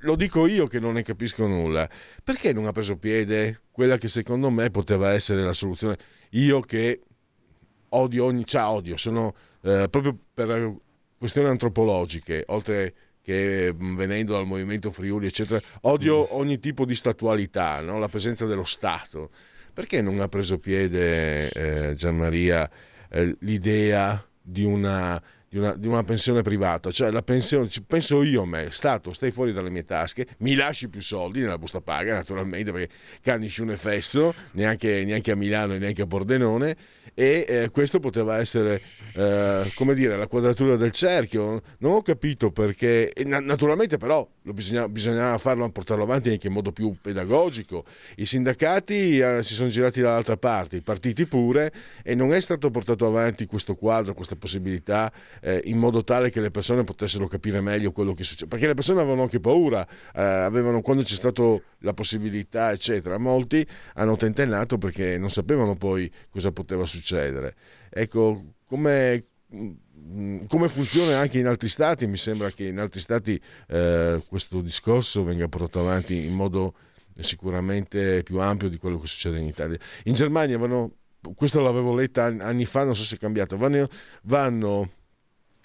[0.01, 1.89] lo dico io che non ne capisco nulla,
[2.25, 3.61] perché non ha preso piede?
[3.71, 5.97] Quella che secondo me poteva essere la soluzione?
[6.31, 7.01] Io che
[7.91, 9.35] odio ogni, cioè odio, sono
[9.65, 10.75] eh, proprio per
[11.17, 16.27] questioni antropologiche, oltre che mm, venendo dal movimento Friuli, eccetera, odio mm.
[16.37, 17.99] ogni tipo di statualità, no?
[17.99, 19.31] la presenza dello Stato.
[19.73, 22.71] Perché non ha preso piede eh, Gianmaria
[23.09, 25.21] eh, l'idea di una,
[25.55, 26.91] di, una, di una, pensione privata?
[26.91, 30.89] Cioè la pensione, penso io a me, Stato, stai fuori dalle mie tasche, mi lasci
[30.89, 35.79] più soldi nella busta paga naturalmente perché canisci un effesso, neanche, neanche a Milano e
[35.79, 36.77] neanche a Pordenone
[37.15, 38.81] e eh, questo poteva essere
[39.15, 45.39] eh, come dire la quadratura del cerchio non ho capito perché naturalmente però bisognava, bisognava
[45.39, 47.85] farlo portarlo avanti anche in modo più pedagogico
[48.17, 52.71] i sindacati eh, si sono girati dall'altra parte i partiti pure e non è stato
[52.71, 55.13] portato avanti questo quadro questa possibilità
[55.45, 58.75] eh, in modo tale che le persone potessero capire meglio quello che succede perché le
[58.75, 61.43] persone avevano anche paura eh, avevano quando c'è stata
[61.79, 67.55] la possibilità eccetera molti hanno tentennato perché non sapevano poi cosa poteva succedere.
[67.91, 69.25] Ecco, come,
[69.55, 74.61] mm, come funziona anche in altri stati, mi sembra che in altri stati eh, questo
[74.61, 76.75] discorso venga portato avanti in modo
[77.21, 79.79] sicuramente più ampio di quello che succede in Italia.
[80.05, 80.97] In Germania vanno,
[81.35, 83.89] questo l'avevo letta anni fa, non so se è cambiato, vanno,
[84.23, 84.91] vanno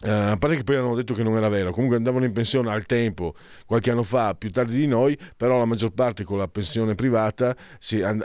[0.02, 2.72] Uh, a parte che poi hanno detto che non era vero, comunque andavano in pensione
[2.72, 3.36] al tempo,
[3.66, 7.56] qualche anno fa, più tardi di noi, però la maggior parte con la pensione privata
[7.80, 8.24] si, uh,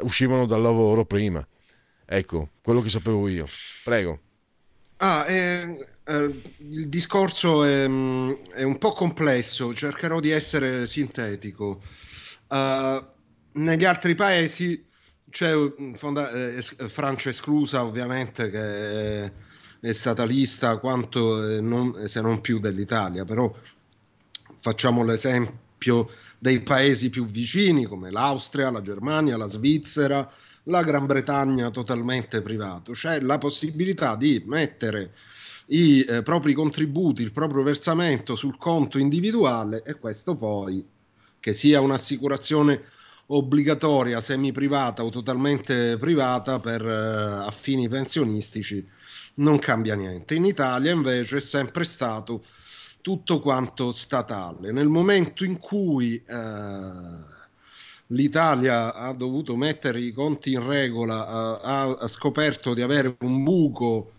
[0.00, 1.46] uscivano dal lavoro prima.
[2.04, 3.46] Ecco, quello che sapevo io.
[3.84, 4.20] Prego.
[4.96, 11.80] Ah, eh, eh, il discorso è, mm, è, un po' complesso, cercherò di essere sintetico.
[12.48, 12.98] Uh,
[13.52, 14.84] negli altri paesi
[15.30, 15.54] c'è
[15.94, 19.32] fonda- eh, Francia esclusa, ovviamente, che
[19.84, 23.52] è, è statalista quanto eh, non, se non più dell'Italia, però
[24.58, 26.08] facciamo l'esempio
[26.38, 30.30] dei paesi più vicini come l'Austria, la Germania, la Svizzera,
[30.64, 35.12] la Gran Bretagna totalmente privato, c'è la possibilità di mettere
[35.66, 40.84] i eh, propri contributi, il proprio versamento sul conto individuale e questo poi,
[41.40, 42.82] che sia un'assicurazione
[43.26, 48.86] obbligatoria, semi-privata o totalmente privata per eh, affini pensionistici,
[49.34, 50.34] non cambia niente.
[50.34, 52.44] In Italia invece è sempre stato
[53.00, 54.72] tutto quanto statale.
[54.72, 57.32] Nel momento in cui eh,
[58.08, 61.26] l'Italia ha dovuto mettere i conti in regola,
[61.60, 64.12] ha, ha scoperto di avere un buco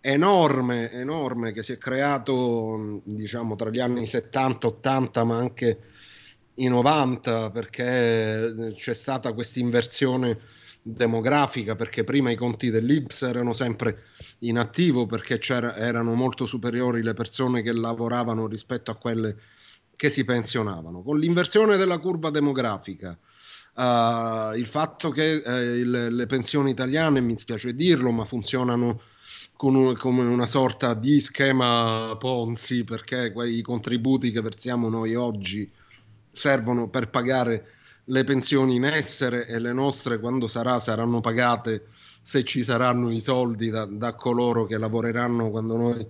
[0.00, 5.78] enorme, enorme che si è creato diciamo tra gli anni 70-80 ma anche
[6.54, 10.38] i 90 perché c'è stata questa inversione
[10.82, 14.04] demografica perché prima i conti dell'Ips erano sempre
[14.40, 19.36] in attivo perché erano molto superiori le persone che lavoravano rispetto a quelle
[19.96, 21.02] che si pensionavano.
[21.02, 23.10] Con l'inversione della curva demografica,
[23.74, 28.98] uh, il fatto che uh, il, le pensioni italiane, mi spiace dirlo, ma funzionano
[29.58, 35.70] un, come una sorta di schema Ponzi, perché quei contributi che versiamo noi oggi
[36.30, 37.66] servono per pagare
[38.10, 41.86] le pensioni in essere e le nostre quando sarà saranno pagate
[42.22, 46.06] se ci saranno i soldi da, da coloro che lavoreranno quando noi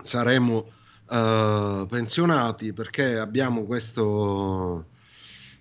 [0.00, 0.56] saremo
[1.08, 4.86] uh, pensionati perché abbiamo questo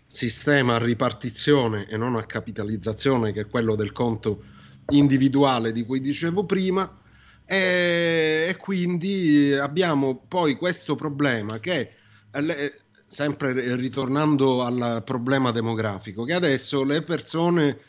[0.05, 4.43] sistema a ripartizione e non a capitalizzazione che è quello del conto
[4.89, 6.99] individuale di cui dicevo prima
[7.45, 11.95] e, quindi abbiamo poi questo problema che
[12.31, 12.73] eh,
[13.05, 17.79] sempre ritornando al problema demografico che adesso le persone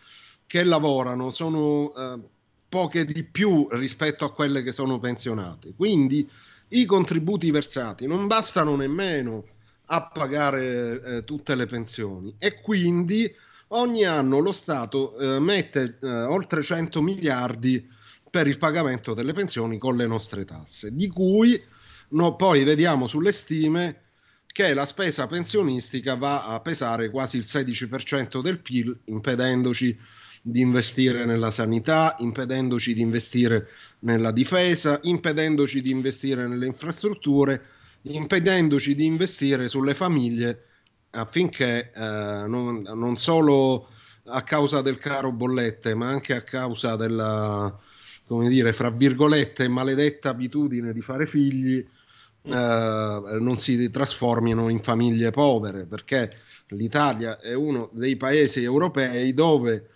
[0.47, 2.19] che lavorano sono eh,
[2.69, 5.73] poche di più rispetto a quelle che sono pensionate.
[5.75, 6.29] Quindi
[6.69, 9.45] i contributi versati non bastano nemmeno
[9.87, 13.33] a pagare eh, tutte le pensioni e quindi
[13.69, 17.89] ogni anno lo Stato eh, mette eh, oltre 100 miliardi
[18.29, 21.61] per il pagamento delle pensioni con le nostre tasse, di cui
[22.11, 24.03] no, poi vediamo sulle stime
[24.57, 29.95] che la spesa pensionistica va a pesare quasi il 16% del PIL, impedendoci
[30.41, 37.67] di investire nella sanità, impedendoci di investire nella difesa, impedendoci di investire nelle infrastrutture,
[38.05, 40.65] impedendoci di investire sulle famiglie
[41.11, 42.01] affinché eh,
[42.47, 43.91] non, non, solo
[44.25, 47.79] a causa del caro bollette, ma anche a causa della,
[48.25, 51.87] come dire, fra virgolette, maledetta abitudine di fare figli,
[52.47, 56.30] eh, non si trasformino in famiglie povere, perché
[56.68, 59.90] l'Italia è uno dei paesi europei dove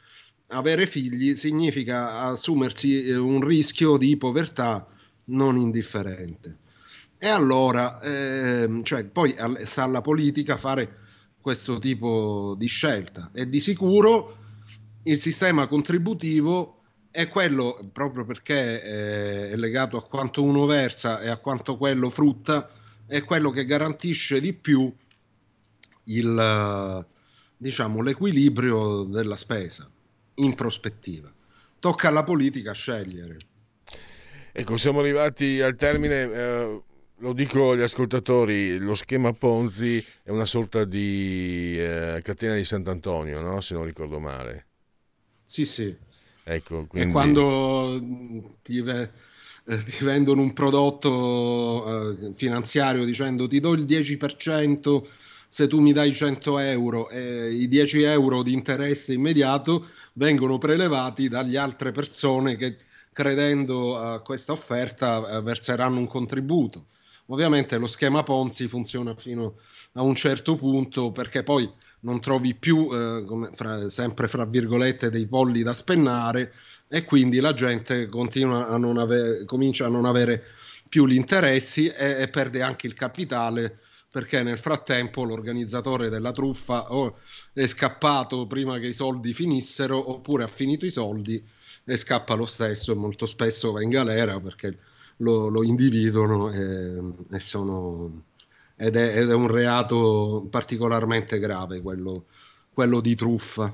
[0.48, 4.86] avere figli significa assumersi eh, un rischio di povertà
[5.26, 6.58] non indifferente.
[7.18, 10.98] E allora, eh, cioè, poi sta alla politica fare
[11.40, 14.36] questo tipo di scelta e di sicuro
[15.04, 16.79] il sistema contributivo
[17.10, 22.70] è quello proprio perché è legato a quanto uno versa e a quanto quello frutta,
[23.06, 24.92] è quello che garantisce di più
[26.04, 27.06] il,
[27.56, 29.88] diciamo, l'equilibrio della spesa
[30.34, 31.32] in prospettiva.
[31.78, 33.36] Tocca alla politica scegliere.
[34.52, 36.22] Ecco, siamo arrivati al termine.
[36.22, 36.82] Eh,
[37.18, 43.40] lo dico agli ascoltatori: lo schema Ponzi è una sorta di eh, catena di Sant'Antonio,
[43.40, 43.60] no?
[43.60, 44.66] se non ricordo male.
[45.44, 45.96] Sì, sì.
[46.52, 47.08] Ecco, quindi...
[47.08, 49.08] E quando ti, eh,
[49.64, 55.02] ti vendono un prodotto eh, finanziario dicendo ti do il 10%
[55.46, 61.28] se tu mi dai 100 euro e i 10 euro di interesse immediato vengono prelevati
[61.28, 62.76] dalle altre persone che
[63.12, 66.86] credendo a questa offerta eh, verseranno un contributo.
[67.26, 69.52] Ovviamente lo schema Ponzi funziona fino a
[69.92, 71.70] un certo punto perché poi
[72.00, 76.52] non trovi più, eh, come, fra, sempre fra virgolette, dei polli da spennare
[76.88, 80.42] e quindi la gente continua a non ave- comincia a non avere
[80.88, 83.78] più gli interessi e, e perde anche il capitale
[84.10, 87.18] perché nel frattempo l'organizzatore della truffa o
[87.52, 91.42] è scappato prima che i soldi finissero oppure ha finito i soldi
[91.84, 94.76] e scappa lo stesso e molto spesso va in galera perché
[95.18, 98.24] lo, lo individuano e, e sono,
[98.80, 102.24] ed, è, ed, è, un reato particolarmente grave quello,
[102.72, 103.70] quello di truffa.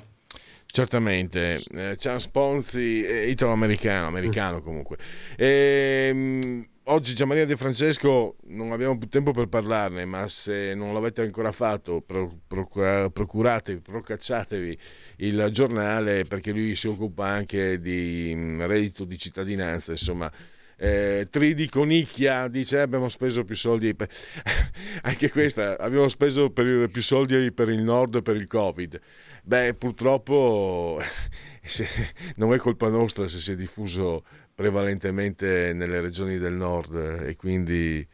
[0.66, 4.98] Certamente, eh, Charles Ponzi, eh, italo-americano, americano comunque.
[5.36, 10.92] E, ehm, oggi Gianmaria De Francesco non abbiamo più tempo per parlarne, ma se non
[10.92, 14.78] l'avete ancora fatto, pro, procuratevi, procacciatevi
[15.18, 20.30] il giornale perché lui si occupa anche di mm, reddito di cittadinanza, insomma.
[20.78, 24.10] Eh, Tridi Conicchia dice eh, abbiamo speso più soldi per...
[25.02, 29.00] anche questa abbiamo speso per, più soldi per il nord per il covid.
[29.42, 31.00] Beh purtroppo
[32.36, 34.24] non è colpa nostra se si è diffuso
[34.54, 38.06] prevalentemente nelle regioni del nord e quindi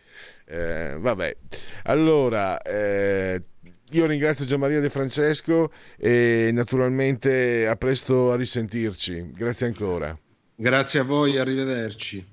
[0.46, 1.36] eh, vabbè.
[1.84, 3.42] Allora eh,
[3.90, 9.30] io ringrazio Gianmaria De Francesco e naturalmente a presto a risentirci.
[9.32, 10.16] Grazie ancora.
[10.54, 12.31] Grazie a voi arrivederci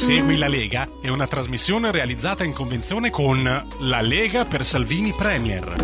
[0.00, 3.42] Segui la Lega è una trasmissione realizzata in convenzione con
[3.80, 5.74] La Lega per Salvini Premier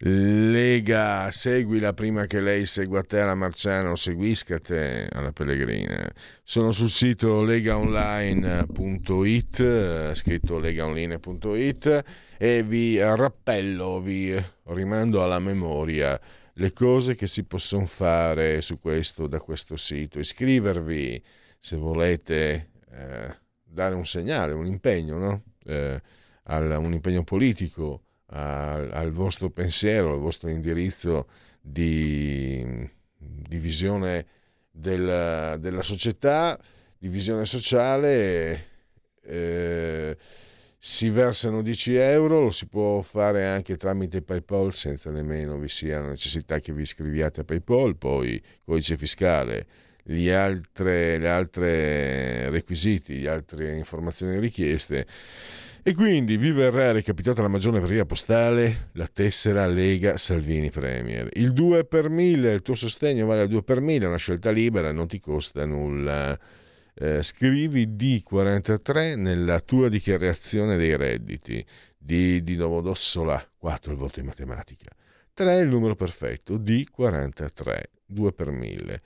[0.00, 6.12] Lega, seguila prima che lei segua te alla Marciano, seguisca te alla Pellegrina.
[6.42, 12.04] Sono sul sito legaonline.it, scritto legaonline.it
[12.36, 16.20] e vi rappello, vi rimando alla memoria
[16.54, 20.18] le cose che si possono fare su questo, da questo sito.
[20.18, 21.22] Iscrivervi
[21.58, 25.42] se volete eh, dare un segnale, un impegno, no?
[25.64, 26.00] eh,
[26.44, 31.28] al, un impegno politico al, al vostro pensiero, al vostro indirizzo
[31.60, 34.26] di, di visione
[34.70, 36.58] del, della società,
[36.98, 38.72] di visione sociale.
[39.22, 40.16] Eh,
[40.86, 45.98] si versano 10 euro, lo si può fare anche tramite PayPal senza nemmeno vi sia
[45.98, 49.66] la necessità che vi iscriviate a PayPal, poi codice fiscale,
[50.02, 55.06] gli altre, le altre requisiti, le altre informazioni richieste
[55.82, 61.30] e quindi vi verrà recapitata la maggiore via postale la tessera Lega Salvini Premier.
[61.32, 64.50] Il 2 per 1000, il tuo sostegno vale al 2 per 1000, è una scelta
[64.50, 66.38] libera, non ti costa nulla.
[66.96, 71.64] Eh, scrivi D43 nella tua dichiarazione dei redditi.
[71.96, 74.90] D di Novodossola, 4 il voto in matematica.
[75.32, 79.02] 3 è il numero perfetto, D43, 2 per 1000.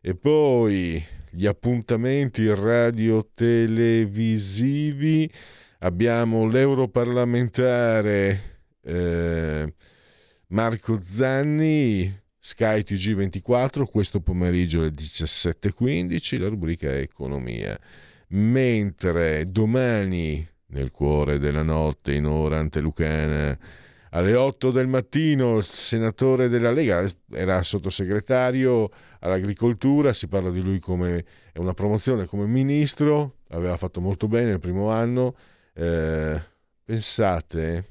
[0.00, 5.30] E poi gli appuntamenti radio-televisivi,
[5.80, 9.74] abbiamo l'europarlamentare eh,
[10.48, 17.78] Marco Zanni, Sky TG24, questo pomeriggio alle 17.15, la rubrica è Economia.
[18.28, 23.56] Mentre domani, nel cuore della notte, in ora antelucana,
[24.12, 28.88] alle 8 del mattino il senatore della Lega era sottosegretario
[29.20, 31.22] all'agricoltura, si parla di lui come
[31.56, 35.36] una promozione come ministro, aveva fatto molto bene il primo anno.
[35.74, 36.40] Eh,
[36.82, 37.84] pensate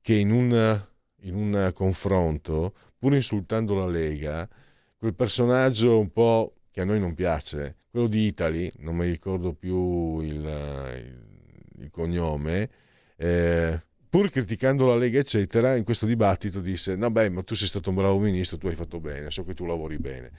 [0.00, 0.84] che in un,
[1.20, 4.48] in un confronto, pur insultando la Lega,
[4.96, 9.54] quel personaggio un po' che a noi non piace, quello di Italy, non mi ricordo
[9.54, 12.70] più il, il, il cognome,
[13.16, 17.66] eh, pur criticando la Lega, eccetera, in questo dibattito disse: No, beh, ma tu sei
[17.66, 20.30] stato un bravo ministro, tu hai fatto bene, so che tu lavori bene.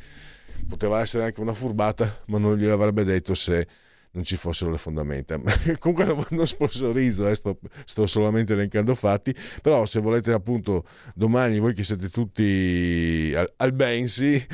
[0.65, 3.67] Poteva essere anche una furbata, ma non gliel'avrebbe detto se
[4.13, 5.39] non ci fossero le fondamenta.
[5.79, 10.85] Comunque non sponsorizzo, eh, sto, sto, solamente elencando fatti, però se volete appunto
[11.15, 14.45] domani, voi che siete tutti al, al Bensi,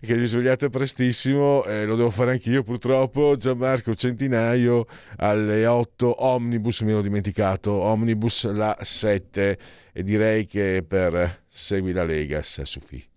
[0.00, 4.86] che vi svegliate prestissimo, eh, lo devo fare anch'io purtroppo, Gianmarco Centinaio
[5.16, 9.58] alle 8, Omnibus, mi ero dimenticato, Omnibus la 7
[9.92, 13.13] e direi che per Segui la Lega, Suffi.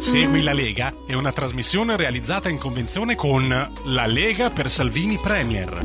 [0.00, 3.48] Segui la Lega è una trasmissione realizzata in convenzione con
[3.84, 5.78] La Lega per Salvini Premier.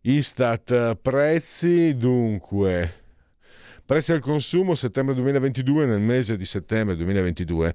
[0.00, 3.02] Istat prezzi dunque.
[3.84, 7.74] Prezzi al consumo settembre 2022 nel mese di settembre 2022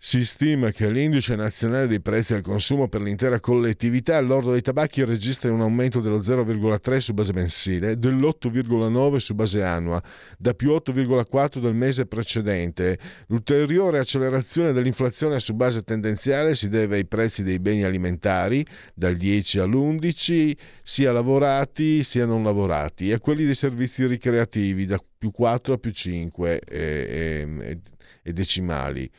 [0.00, 5.04] si stima che l'indice nazionale dei prezzi al consumo per l'intera collettività all'ordo dei tabacchi
[5.04, 10.00] registra un aumento dello 0,3 su base mensile, e dell'8,9 su base annua,
[10.38, 12.96] da più 8,4 del mese precedente.
[13.26, 19.58] L'ulteriore accelerazione dell'inflazione su base tendenziale si deve ai prezzi dei beni alimentari, dal 10
[19.58, 25.74] all'11, sia lavorati sia non lavorati, e a quelli dei servizi ricreativi, da più 4
[25.74, 27.78] a più 5 e, e,
[28.22, 29.10] e decimali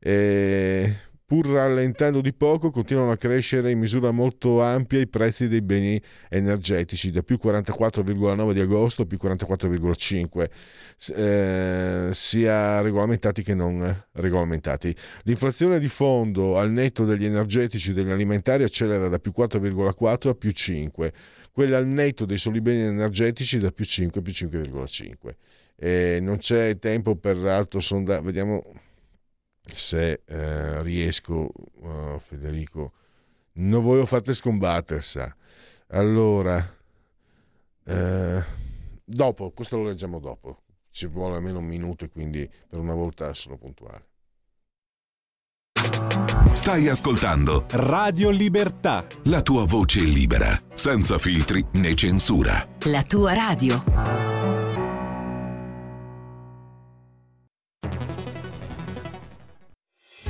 [0.00, 0.96] eh,
[1.30, 6.02] pur rallentando di poco, continuano a crescere in misura molto ampia i prezzi dei beni
[6.28, 10.50] energetici, da più 44,9 di agosto a più 44,5,
[11.14, 14.92] eh, sia regolamentati che non regolamentati.
[15.22, 20.34] L'inflazione di fondo al netto degli energetici e degli alimentari accelera da più 4,4 a
[20.34, 21.12] più 5,
[21.52, 25.12] quella al netto dei soli beni energetici da più 5 a più 5,5.
[25.76, 28.64] Eh, non c'è tempo per altro sondaggio, vediamo
[29.74, 31.50] se eh, riesco,
[31.80, 32.92] uh, Federico,
[33.54, 35.34] non voglio fate scombattere, sa.
[35.88, 36.76] Allora,
[37.84, 38.44] eh,
[39.04, 40.62] dopo, questo lo leggiamo dopo.
[40.90, 44.08] Ci vuole almeno un minuto e quindi per una volta sono puntuale.
[46.52, 49.06] Stai ascoltando Radio Libertà.
[49.24, 52.66] La tua voce libera, senza filtri né censura.
[52.84, 54.39] La tua radio.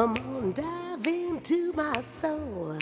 [0.00, 2.78] Come on, dive into my soul.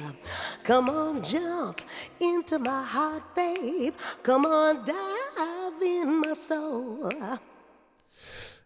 [0.63, 1.81] Come on, jump
[2.19, 3.93] into my heart, babe.
[4.23, 7.11] Come on, dive in my soul.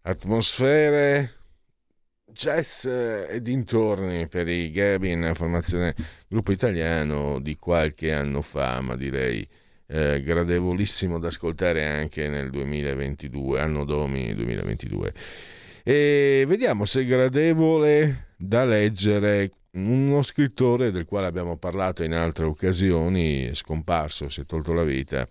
[0.03, 1.33] Atmosfere
[2.31, 5.95] jazz e dintorni per i Gabin, formazione
[6.29, 9.49] gruppo italiano di qualche anno fa, ma direi
[9.87, 15.15] eh, gradevolissimo da ascoltare anche nel 2022, anno Domi 2022.
[15.85, 22.45] E vediamo se è gradevole da leggere uno scrittore del quale abbiamo parlato in altre
[22.45, 25.27] occasioni, è scomparso, si è tolto la vita.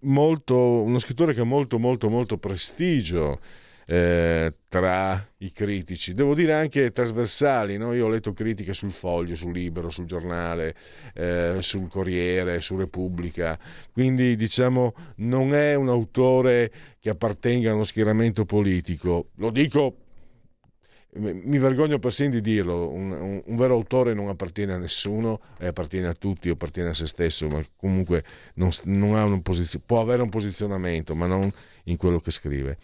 [0.00, 3.40] Molto, uno scrittore che ha molto molto molto prestigio
[3.86, 7.94] eh, tra i critici, devo dire anche trasversali, no?
[7.94, 10.74] io ho letto critiche sul Foglio, sul Libero, sul giornale,
[11.14, 13.58] eh, sul Corriere, su Repubblica,
[13.92, 16.70] quindi diciamo non è un autore
[17.00, 20.07] che appartenga a uno schieramento politico, lo dico
[21.14, 25.68] mi vergogno persino di dirlo, un, un, un, vero autore non appartiene a nessuno, eh,
[25.68, 28.22] appartiene a tutti, appartiene a se stesso, ma comunque
[28.54, 31.50] non, non posizio- può avere un posizionamento, ma non
[31.84, 32.76] in quello che scrive.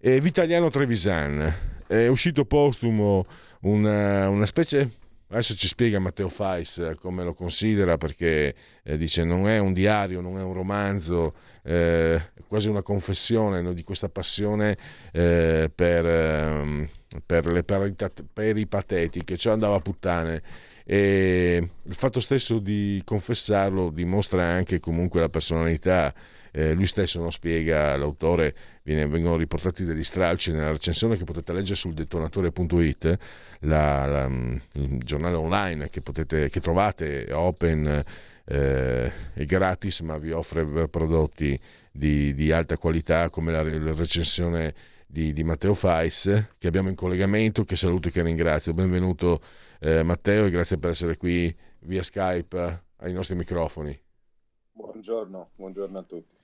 [0.00, 1.54] E Vitaliano Trevisan,
[1.86, 3.26] è uscito postumo
[3.60, 5.02] una, una specie
[5.34, 9.72] adesso ci spiega Matteo Fais eh, come lo considera perché eh, dice non è un
[9.72, 14.76] diario, non è un romanzo, eh, quasi una confessione no, di questa passione
[15.12, 16.88] eh, per, ehm,
[17.24, 20.42] per, le peripatetiche, cioè andava a puttane.
[20.86, 26.12] E il fatto stesso di confessarlo dimostra anche comunque la personalità
[26.56, 31.52] eh, lui stesso non spiega, l'autore, viene, vengono riportati degli stralci nella recensione che potete
[31.52, 33.18] leggere sul detonatore.it,
[33.60, 38.04] la, la, il giornale online che, potete, che trovate open
[38.44, 41.58] eh, e gratis, ma vi offre prodotti
[41.90, 44.74] di, di alta qualità come la, la recensione
[45.06, 48.74] di, di, Matteo Fais che abbiamo in collegamento, che saluto e che ringrazio.
[48.74, 49.40] Benvenuto
[49.80, 53.98] eh, Matteo e grazie per essere qui via Skype ai nostri microfoni.
[54.72, 56.36] Buongiorno, buongiorno a tutti.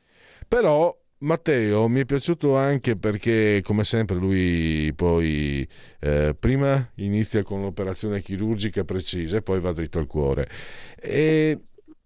[0.46, 7.60] Però Matteo mi è piaciuto anche perché, come sempre, lui poi eh, prima inizia con
[7.60, 10.48] l'operazione chirurgica precisa e poi va dritto al cuore.
[10.96, 11.58] E,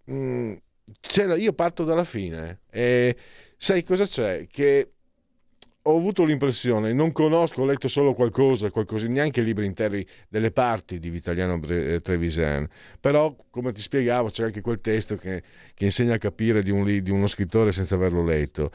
[0.05, 0.53] mh, mm,
[1.37, 3.15] io parto dalla fine e
[3.57, 4.47] sai cosa c'è?
[4.47, 4.89] Che
[5.87, 10.97] ho avuto l'impressione, non conosco, ho letto solo qualcosa, qualcosa neanche libri interi delle parti
[10.97, 12.67] di Vitaliano eh, Trevisan,
[12.99, 15.43] però come ti spiegavo c'è anche quel testo che,
[15.75, 18.71] che insegna a capire di, un, di, uno scrittore senza averlo letto.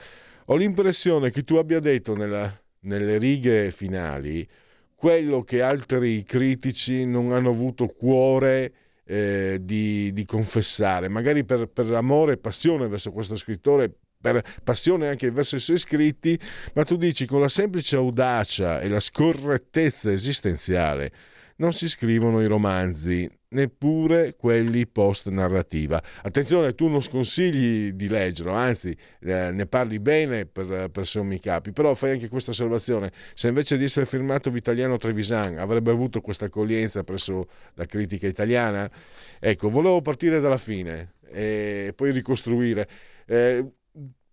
[0.47, 4.49] Ho l'impressione che tu abbia detto nella, nelle righe finali
[4.95, 8.73] quello che altri critici non hanno avuto cuore
[9.11, 15.09] eh, di, di, confessare, magari per, per amore e passione verso questo scrittore per passione
[15.09, 16.39] anche verso i suoi scritti,
[16.75, 21.11] ma tu dici con la semplice audacia e la scorrettezza esistenziale
[21.57, 26.03] non si scrivono i romanzi, neppure quelli post narrativa.
[26.23, 31.73] Attenzione, tu non sconsigli di leggerlo, anzi eh, ne parli bene per, per sommi capi,
[31.73, 36.47] però fai anche questa osservazione, se invece di essere firmato Vitaliano Trevisan avrebbe avuto questa
[36.47, 38.91] accoglienza presso la critica italiana,
[39.39, 42.89] ecco, volevo partire dalla fine e poi ricostruire.
[43.27, 43.65] Eh,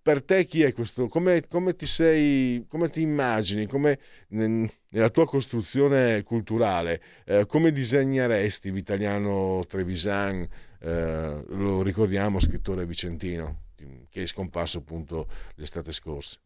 [0.08, 1.08] per te chi è questo?
[1.08, 4.00] Come, come, ti sei, come ti immagini, come
[4.30, 10.48] nella tua costruzione culturale, eh, come disegneresti Vitaliano Trevisan,
[10.80, 13.64] eh, lo ricordiamo, scrittore vicentino,
[14.10, 16.38] che è scomparso appunto l'estate scorsa?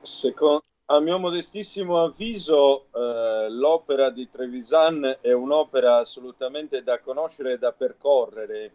[0.00, 7.58] Secondo, a mio modestissimo avviso, eh, l'opera di Trevisan è un'opera assolutamente da conoscere e
[7.58, 8.70] da percorrere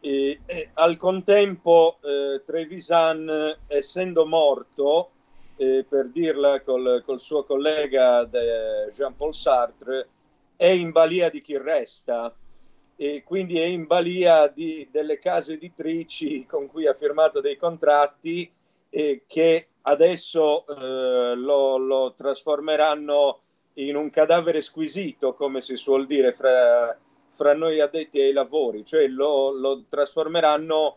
[0.00, 5.10] e, e al contempo eh, Trevisan, essendo morto,
[5.56, 10.08] eh, per dirla col, col suo collega Jean-Paul Sartre,
[10.56, 12.34] è in balia di chi resta.
[13.00, 18.50] E quindi è in balia di, delle case editrici con cui ha firmato dei contratti
[18.90, 23.40] e che adesso eh, lo, lo, trasformeranno
[23.74, 26.98] in un cadavere squisito, come si suol dire fra
[27.38, 30.96] fra noi addetti ai lavori, cioè lo, lo trasformeranno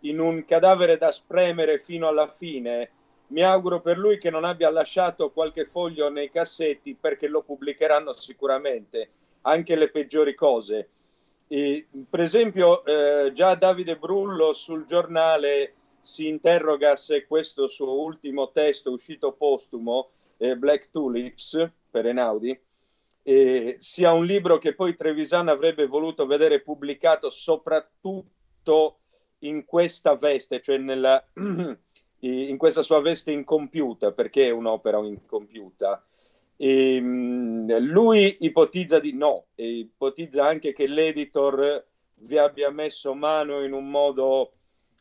[0.00, 2.90] in un cadavere da spremere fino alla fine.
[3.26, 8.14] Mi auguro per lui che non abbia lasciato qualche foglio nei cassetti perché lo pubblicheranno
[8.14, 9.10] sicuramente,
[9.42, 10.88] anche le peggiori cose.
[11.48, 18.50] E, per esempio, eh, già Davide Brullo sul giornale si interroga se questo suo ultimo
[18.52, 20.08] testo uscito postumo,
[20.38, 22.58] eh, Black Tulips, per Enaudi,
[23.26, 28.98] eh, sia un libro che poi Trevisan avrebbe voluto vedere pubblicato soprattutto
[29.40, 31.26] in questa veste, cioè nella,
[32.20, 36.04] in questa sua veste incompiuta, perché è un'opera incompiuta.
[36.56, 41.84] E, ehm, lui ipotizza di no, e ipotizza anche che l'editor
[42.16, 44.52] vi abbia messo mano in un modo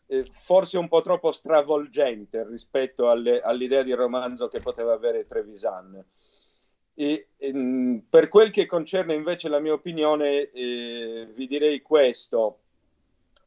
[0.07, 6.03] eh, forse un po' troppo stravolgente rispetto alle, all'idea di romanzo che poteva avere Trevisan.
[6.95, 12.59] E, e, ehm, per quel che concerne invece la mia opinione, eh, vi direi questo.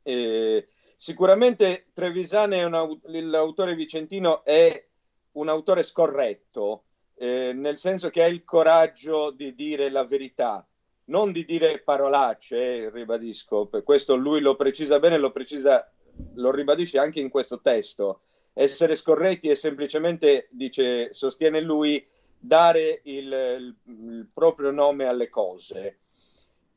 [0.03, 0.66] Eh,
[0.97, 4.84] sicuramente Trevisane, una, l'autore vicentino, è
[5.32, 6.84] un autore scorretto,
[7.16, 10.66] eh, nel senso che ha il coraggio di dire la verità,
[11.07, 15.90] non di dire parolacce, eh, ribadisco, per questo lui lo precisa bene, lo, precisa,
[16.34, 18.20] lo ribadisce anche in questo testo.
[18.53, 22.05] Essere scorretti è semplicemente, dice, sostiene lui,
[22.47, 25.99] dare il, il, proprio nome alle cose.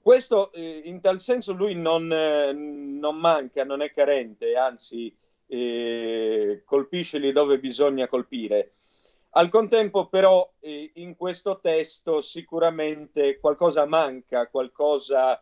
[0.02, 5.16] Questo eh, in tal senso lui non, eh, non, manca, non è carente, anzi
[5.48, 8.74] eh, colpisce lì dove bisogna colpire.
[9.32, 15.42] Al contempo però eh, in questo testo sicuramente qualcosa manca, qualcosa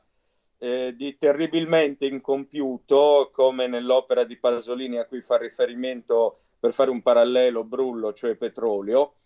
[0.59, 7.63] di terribilmente incompiuto, come nell'opera di Pasolini a cui fa riferimento per fare un parallelo
[7.63, 9.17] Brullo, cioè petrolio,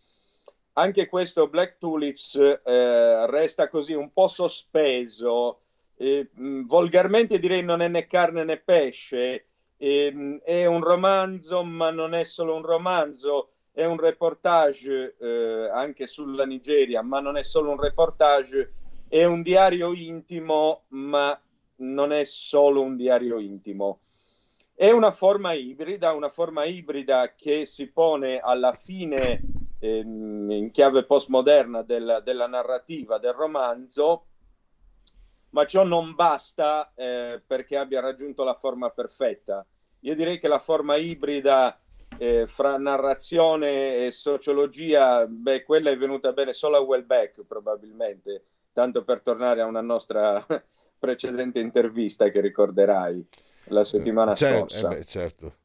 [0.74, 5.60] anche questo Black Tulips eh, resta così un po' sospeso,
[5.98, 9.46] eh, volgarmente direi non è né carne né pesce,
[9.78, 16.08] eh, è un romanzo ma non è solo un romanzo, è un reportage eh, anche
[16.08, 18.74] sulla Nigeria, ma non è solo un reportage,
[19.08, 21.40] è un diario intimo ma
[21.78, 24.00] non è solo un diario intimo.
[24.74, 29.42] È una forma ibrida, una forma ibrida che si pone alla fine
[29.82, 34.26] ehm, in chiave postmoderna della, della, narrativa del romanzo,
[35.50, 39.66] ma ciò non basta eh, perché abbia raggiunto la forma perfetta.
[40.02, 41.80] Io direi che la forma ibrida
[42.18, 49.04] eh, fra narrazione e sociologia, beh, quella è venuta bene solo a Wellbeck probabilmente, tanto
[49.04, 50.44] per tornare a una nostra
[50.98, 53.28] precedente intervista che ricorderai
[53.70, 54.92] la settimana certo, scorsa.
[54.92, 55.56] Eh beh, certo.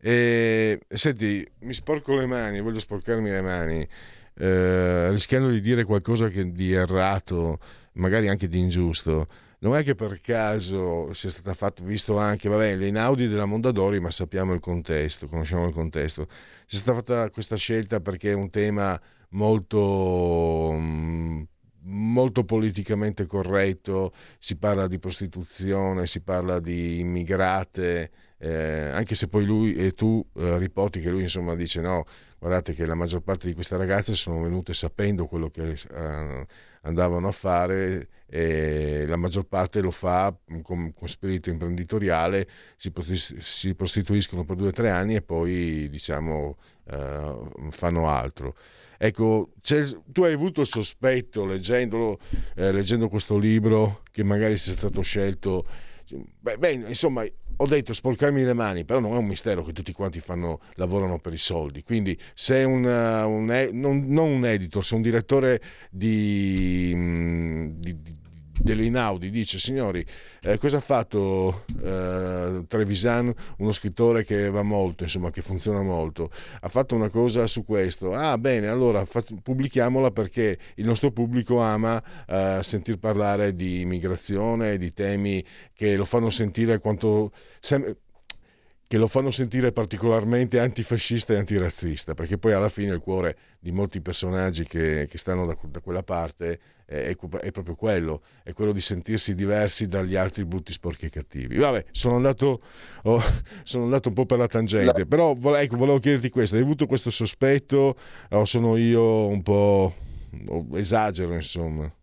[0.00, 3.86] E, senti, mi sporco le mani, voglio sporcarmi le mani,
[4.34, 7.58] eh, rischiando di dire qualcosa di errato,
[7.92, 9.28] magari anche di ingiusto.
[9.58, 14.00] Non è che per caso sia stata fatta, visto anche, vabbè, le inaudi della Mondadori,
[14.00, 16.28] ma sappiamo il contesto, conosciamo il contesto.
[16.66, 18.98] Sia stata fatta questa scelta perché è un tema
[19.30, 21.42] molto mm,
[21.82, 28.10] molto politicamente corretto, si parla di prostituzione, si parla di immigrate,
[28.42, 32.06] eh, anche se poi lui e tu eh, ripoti che lui insomma dice no,
[32.38, 36.46] guardate che la maggior parte di queste ragazze sono venute sapendo quello che eh,
[36.82, 42.90] andavano a fare e la maggior parte lo fa con, con spirito imprenditoriale, si,
[43.40, 46.56] si, prostituiscono per due o tre anni e poi diciamo
[46.90, 47.38] eh,
[47.70, 48.56] fanno altro.
[48.96, 49.50] Ecco,
[50.06, 55.66] tu hai avuto il sospetto eh, leggendo questo libro che magari sia stato scelto.
[56.40, 57.24] Beh, beh, insomma,
[57.62, 61.18] ho detto sporcarmi le mani, però non è un mistero che tutti quanti fanno, lavorano
[61.18, 61.82] per i soldi.
[61.82, 68.19] Quindi, se un, un non, non, un editor, se un direttore di, mm, di, di
[68.60, 70.04] dell'Inaudi dice signori
[70.42, 76.30] eh, cosa ha fatto eh, Trevisan uno scrittore che va molto insomma che funziona molto?
[76.60, 78.12] Ha fatto una cosa su questo.
[78.12, 84.78] Ah bene allora fa- pubblichiamola perché il nostro pubblico ama eh, sentir parlare di immigrazione
[84.78, 87.96] di temi che lo fanno sentire quanto sem-
[88.90, 93.70] che lo fanno sentire particolarmente antifascista e antirazzista, perché poi alla fine il cuore di
[93.70, 98.72] molti personaggi che, che stanno da, da, quella parte è, è, proprio quello, è quello
[98.72, 101.56] di sentirsi diversi dagli altri brutti, sporchi e cattivi.
[101.56, 102.62] Vabbè, sono andato,
[103.02, 103.22] oh,
[103.62, 107.10] sono andato un po' per la tangente, però ecco, volevo chiederti questo, hai avuto questo
[107.10, 107.94] sospetto
[108.30, 109.94] o sono io un po'
[110.72, 111.94] esagero, insomma?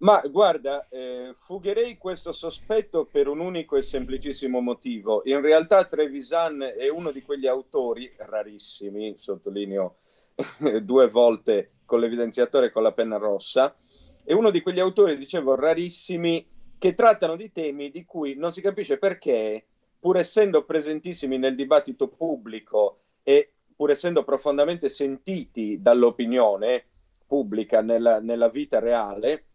[0.00, 5.22] Ma guarda, eh, fugherei questo sospetto per un unico e semplicissimo motivo.
[5.24, 9.96] In realtà Trevisan è uno di quegli autori rarissimi, sottolineo
[10.82, 13.74] due volte con l'evidenziatore e con la penna rossa,
[14.22, 16.46] è uno di quegli autori, dicevo, rarissimi
[16.78, 19.64] che trattano di temi di cui non si capisce perché,
[19.98, 26.84] pur essendo presentissimi nel dibattito pubblico e pur essendo profondamente sentiti dall'opinione
[27.26, 29.47] pubblica nella, nella vita reale,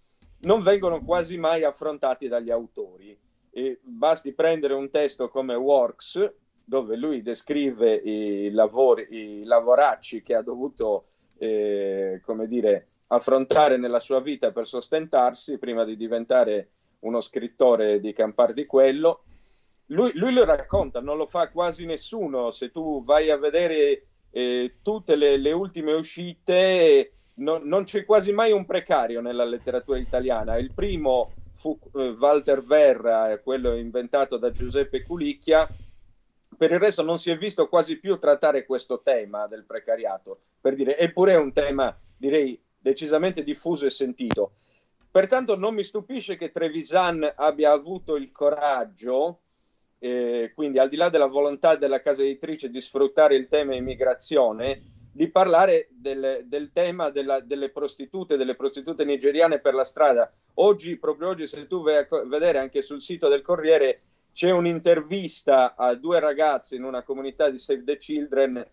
[0.43, 3.17] non vengono quasi mai affrontati dagli autori.
[3.51, 6.33] E basti prendere un testo come Works,
[6.65, 11.05] dove lui descrive i, lavori, i lavoracci che ha dovuto,
[11.37, 16.69] eh, come dire, affrontare nella sua vita per sostentarsi prima di diventare
[16.99, 19.23] uno scrittore di campar di quello.
[19.87, 22.49] Lui, lui lo racconta, non lo fa quasi nessuno.
[22.49, 28.31] Se tu vai a vedere eh, tutte le, le ultime uscite, non, non, c'è quasi
[28.31, 30.57] mai un precario nella letteratura italiana.
[30.57, 35.69] Il primo fu eh, Walter Verra, quello inventato da Giuseppe Culicchia.
[36.55, 40.75] Per il resto non si è visto quasi più trattare questo tema del precariato, per
[40.75, 44.51] dire, eppure è un tema, direi, decisamente diffuso e sentito.
[45.09, 49.41] Pertanto non mi stupisce che Trevisan abbia avuto il coraggio,
[49.99, 54.92] eh, quindi al di là della volontà della casa editrice di sfruttare il tema immigrazione,
[55.15, 60.33] di parlare del, del tema della, delle prostitute, delle prostitute nigeriane per la strada.
[60.55, 64.01] Oggi, proprio oggi, se tu vai a vedere anche sul sito del Corriere,
[64.33, 68.67] c'è un'intervista a due ragazze in una comunità di Save the Children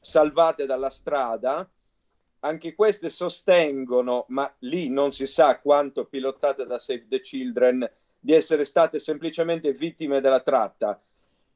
[0.00, 1.68] salvate dalla strada.
[2.40, 7.88] Anche queste sostengono, ma lì non si sa quanto pilotate da Save the Children,
[8.18, 10.98] di essere state semplicemente vittime della tratta.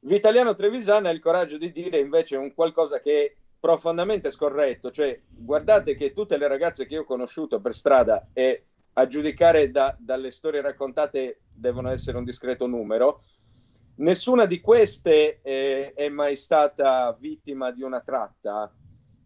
[0.01, 5.95] Vitaliano Trevisana ha il coraggio di dire invece un qualcosa che profondamente scorretto, cioè guardate
[5.95, 10.31] che tutte le ragazze che io ho conosciuto per strada e a giudicare da, dalle
[10.31, 13.21] storie raccontate devono essere un discreto numero,
[13.97, 18.71] nessuna di queste eh, è mai stata vittima di una tratta.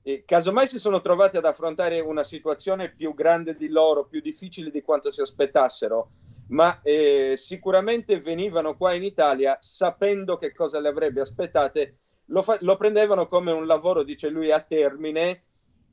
[0.03, 4.71] E casomai si sono trovati ad affrontare una situazione più grande di loro, più difficile
[4.71, 6.11] di quanto si aspettassero,
[6.47, 11.97] ma eh, sicuramente venivano qua in Italia sapendo che cosa le avrebbe aspettate,
[12.31, 15.43] lo, fa- lo prendevano come un lavoro, dice lui, a termine,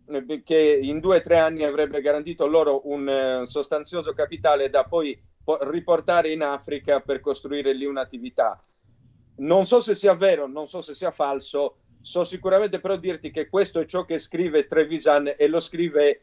[0.06, 4.85] eh, che in due o tre anni avrebbe garantito loro un eh, sostanzioso capitale da
[4.85, 8.60] poi po- riportare in Africa per costruire lì un'attività.
[9.39, 13.48] Non so se sia vero, non so se sia falso, so sicuramente però dirti che
[13.48, 16.23] questo è ciò che scrive Trevisan e lo scrive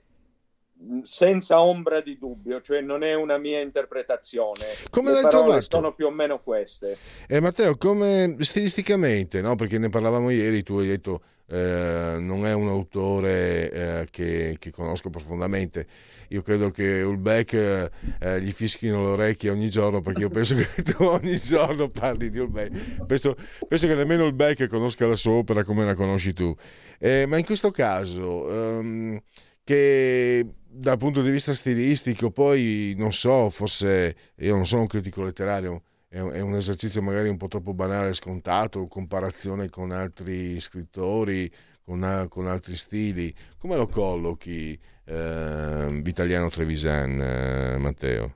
[1.04, 4.66] senza ombra di dubbio, cioè non è una mia interpretazione.
[4.90, 5.68] Come Le l'hai parole trovato?
[5.70, 6.98] sono più o meno queste.
[7.28, 9.56] Eh, Matteo, come stilisticamente, no?
[9.56, 14.72] perché ne parlavamo ieri, tu hai detto eh, non è un autore eh, che, che
[14.72, 15.88] conosco profondamente.
[16.30, 20.56] Io credo che Ulbeck eh, eh, gli fischino le orecchie ogni giorno perché io penso
[20.58, 23.06] che tu ogni giorno parli di Ulbeck.
[23.06, 23.36] Penso,
[23.68, 26.54] penso che nemmeno Ulbeck conosca la sua opera come la conosci tu.
[26.98, 29.20] Eh, ma in questo caso, ehm,
[29.66, 35.24] che dal punto di vista stilistico, poi non so, forse io non sono un critico
[35.24, 40.62] letterario, è un, esercizio magari un po' troppo banale e scontato, in comparazione con altri
[40.62, 41.52] scrittori,
[41.84, 43.34] con, con altri stili.
[43.58, 48.36] Come lo collochi, eh, Vitaliano Trevisan, eh, Matteo?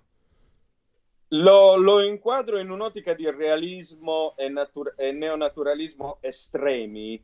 [1.30, 7.24] Lo, lo inquadro in un'ottica di realismo e, natur- e neonaturalismo estremi,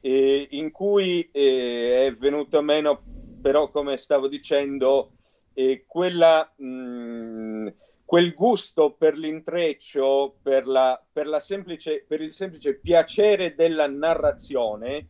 [0.00, 3.02] eh, in cui eh, è venuto meno,
[3.42, 5.12] però, come stavo dicendo,
[5.52, 7.68] eh, quella, mh,
[8.04, 15.08] quel gusto per l'intreccio, per, la, per, la semplice, per il semplice piacere della narrazione,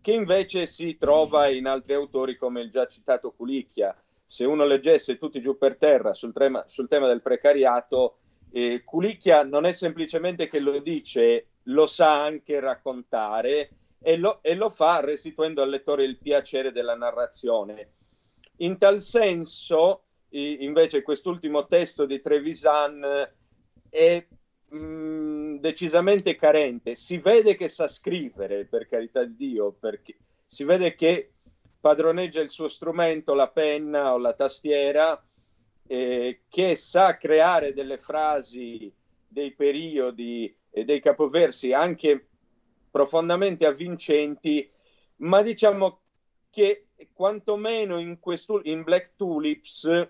[0.00, 3.96] che invece si trova in altri autori come il già citato Culicchia.
[4.24, 8.18] Se uno leggesse tutti giù per terra sul, tema, sul tema del precariato,
[8.50, 13.70] eh, Culicchia non è semplicemente che lo dice, lo sa anche raccontare
[14.04, 17.94] e lo, e lo fa restituendo al lettore il piacere della narrazione.
[18.58, 23.02] In tal senso, invece, quest'ultimo testo di Trevisan
[23.88, 24.26] è
[24.68, 26.94] mh, decisamente carente.
[26.96, 31.32] Si vede che sa scrivere, per carità di Dio, perché si vede che
[31.80, 35.24] padroneggia il suo strumento, la penna o la tastiera,
[35.86, 38.92] eh, che sa creare delle frasi,
[39.26, 42.28] dei periodi e dei capoversi anche
[42.94, 44.70] profondamente avvincenti,
[45.16, 46.02] ma diciamo
[46.48, 48.16] che quantomeno in,
[48.62, 50.08] in Black Tulips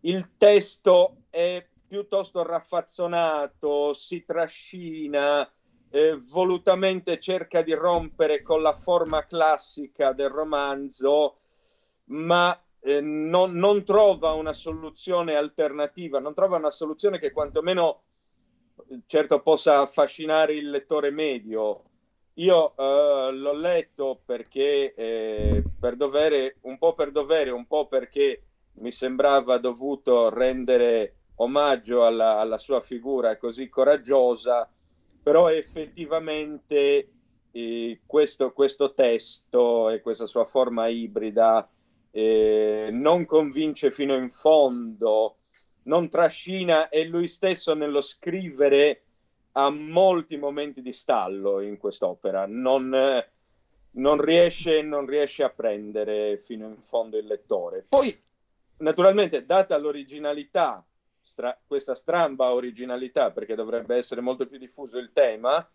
[0.00, 5.48] il testo è piuttosto raffazzonato, si trascina,
[5.90, 11.36] eh, volutamente cerca di rompere con la forma classica del romanzo,
[12.06, 18.02] ma eh, non, non trova una soluzione alternativa, non trova una soluzione che quantomeno
[19.06, 21.84] certo possa affascinare il lettore medio.
[22.34, 28.42] Io eh, l'ho letto perché eh, per dovere, un po' per dovere, un po' perché
[28.74, 34.70] mi sembrava dovuto rendere omaggio alla, alla sua figura così coraggiosa,
[35.22, 37.08] però effettivamente
[37.50, 41.68] eh, questo, questo testo e questa sua forma ibrida
[42.10, 45.36] eh, non convince fino in fondo,
[45.84, 49.02] non trascina e lui stesso nello scrivere
[49.52, 52.90] ha molti momenti di stallo in quest'opera, non,
[53.90, 57.84] non riesce, non riesce a prendere fino in fondo il lettore.
[57.88, 58.18] Poi,
[58.78, 60.84] naturalmente, data l'originalità,
[61.20, 65.68] stra- questa stramba originalità, perché dovrebbe essere molto più diffuso il tema,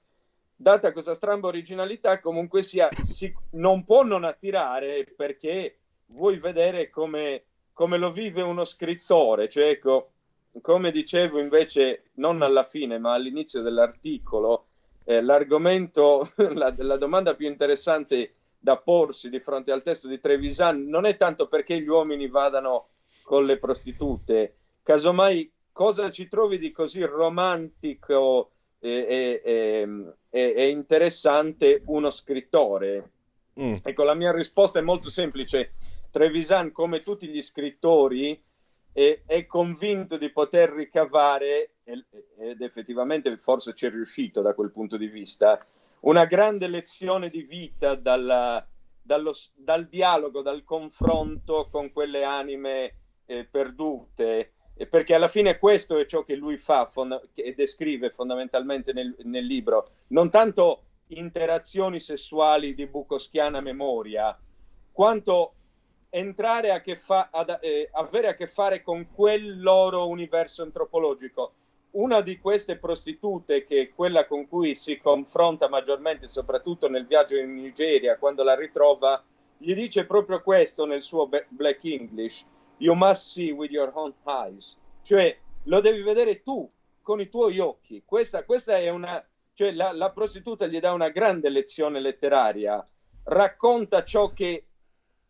[0.55, 5.77] data questa stramba originalità, comunque sia, si- non può non attirare perché
[6.07, 7.43] vuoi vedere come,
[7.73, 10.13] come lo vive uno scrittore, cioè ecco,
[10.61, 14.67] come dicevo invece, non alla fine, ma all'inizio dell'articolo,
[15.03, 20.87] eh, l'argomento, la, la domanda più interessante da porsi di fronte al testo di Trevisan
[20.87, 22.89] non è tanto perché gli uomini vadano
[23.21, 29.81] con le prostitute, casomai cosa ci trovi di così romantico e, e-
[30.29, 33.11] e- e- interessante uno scrittore?
[33.59, 33.75] Mm.
[33.83, 35.73] Ecco, la mia risposta è molto semplice.
[36.09, 38.41] Trevisan, come tutti gli scrittori,
[38.97, 42.05] è, è convinto di poter ricavare, e-
[42.39, 45.63] ed effettivamente forse ci è riuscito da quel punto di vista,
[45.99, 48.67] una grande lezione di vita dalla-
[48.99, 52.95] dallo- dal dialogo, dal confronto con quelle anime
[53.27, 58.09] eh, perdute, e perché alla fine questo è ciò che lui fa fonda- e descrive
[58.09, 64.35] fondamentalmente nel, nel libro, non tanto interazioni sessuali di bucoschiana memoria,
[64.91, 65.53] quanto
[66.17, 71.53] entrare a che fa- ad- eh, avere a che fare con quel loro universo antropologico.
[71.91, 77.37] Una di queste prostitute, che è quella con cui si confronta maggiormente, soprattutto nel viaggio
[77.37, 79.23] in Nigeria, quando la ritrova,
[79.57, 82.45] gli dice proprio questo nel suo be- Black English,
[82.77, 86.69] you must see with your own eyes, cioè lo devi vedere tu
[87.01, 88.03] con i tuoi occhi.
[88.05, 92.85] Questa, questa è una, cioè la, la prostituta gli dà una grande lezione letteraria,
[93.23, 94.65] racconta ciò che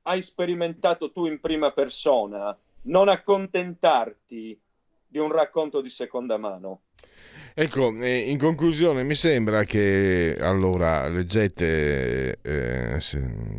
[0.08, 4.58] hai sperimentato tu in prima persona, non accontentarti
[5.06, 6.82] di un racconto di seconda mano.
[7.54, 13.00] Ecco, eh, in conclusione mi sembra che, allora, leggete eh,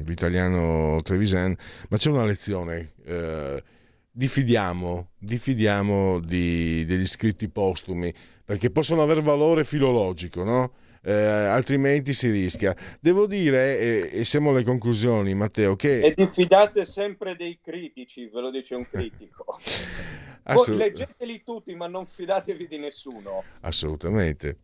[0.05, 1.55] l'italiano Trevisan,
[1.89, 3.63] ma c'è una lezione, eh,
[4.11, 8.15] diffidiamo, diffidiamo di, degli scritti postumi,
[8.45, 10.73] perché possono avere valore filologico, no?
[11.03, 12.75] Eh, altrimenti si rischia.
[13.01, 16.01] Devo dire, e, e, siamo alle conclusioni, Matteo, che...
[16.01, 19.59] E diffidate sempre dei critici, ve lo dice un critico.
[20.45, 23.45] Assolut- leggeteli tutti, ma non fidatevi di nessuno.
[23.61, 24.59] Assolutamente.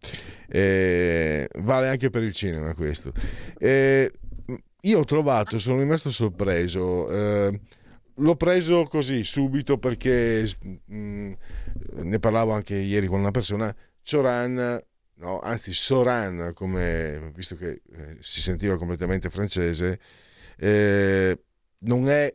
[0.48, 3.12] Eh, vale anche per il cinema questo.
[3.59, 4.11] Eh,
[4.81, 7.11] io ho trovato, sono rimasto sorpreso.
[7.11, 7.61] Eh,
[8.16, 11.32] l'ho preso così subito perché mh, mm,
[12.02, 13.74] ne parlavo anche ieri con una persona.
[14.02, 14.82] Cioran,
[15.16, 20.01] no, anzi Soran, come, visto che eh, si sentiva completamente francese,
[20.57, 21.39] eh,
[21.78, 22.35] non è,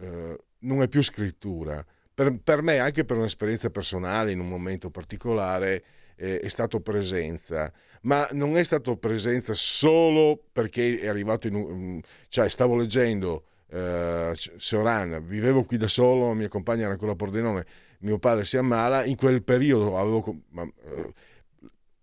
[0.00, 1.84] eh, non è più scrittura.
[2.14, 5.82] Per, per, me, anche per un'esperienza personale in un momento particolare,
[6.14, 7.72] è stato presenza,
[8.02, 11.96] ma non è stato presenza solo perché è arrivato in un...
[11.96, 17.16] Mm, cioè stavo leggendo eh, Soran, vivevo qui da solo, mia compagna era ancora a
[17.16, 17.66] Pordenone,
[18.00, 20.42] mio padre si ammala, in quel periodo avevo...
[20.50, 21.12] Ma, eh,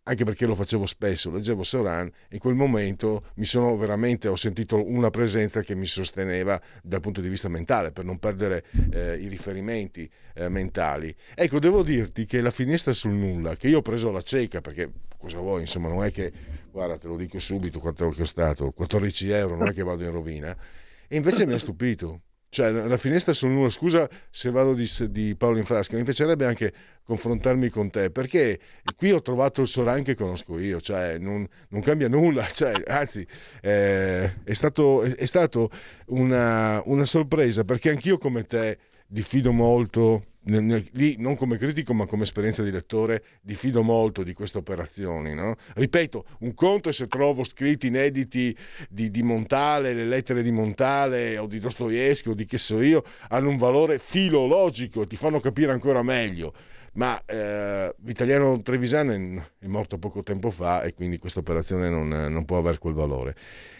[0.09, 4.83] anche perché lo facevo spesso, leggevo Soran in quel momento mi sono veramente, ho sentito
[4.83, 9.27] una presenza che mi sosteneva dal punto di vista mentale, per non perdere eh, i
[9.27, 11.15] riferimenti eh, mentali.
[11.35, 14.91] Ecco, devo dirti che la finestra sul nulla, che io ho preso la cieca, perché
[15.15, 16.31] cosa vuoi, insomma, non è che,
[16.71, 20.11] guarda, te lo dico subito quanto è costato, 14 euro, non è che vado in
[20.11, 20.57] rovina,
[21.07, 25.35] e invece mi ha stupito cioè la finestra sul nulla, scusa se vado di, di,
[25.35, 26.73] Paolo in frasca, mi piacerebbe anche
[27.03, 28.59] confrontarmi con te, perché
[28.95, 33.25] qui ho trovato il Soran che conosco io, cioè non, non cambia nulla, cioè, anzi
[33.61, 35.69] eh, è stato, è stato
[36.07, 40.23] una, una sorpresa, perché anch'io come te diffido molto
[40.91, 45.55] lì non come critico ma come esperienza di lettore diffido molto di queste operazioni no?
[45.75, 48.55] ripeto un conto è se trovo scritti inediti
[48.89, 53.03] di, di, Montale le lettere di Montale o di Dostoevsky o di che so io
[53.29, 56.53] hanno un valore filologico ti fanno capire ancora meglio
[56.93, 62.45] ma eh, Vitaliano Trevisan è morto poco tempo fa e quindi questa operazione non, non
[62.45, 63.35] può avere quel valore.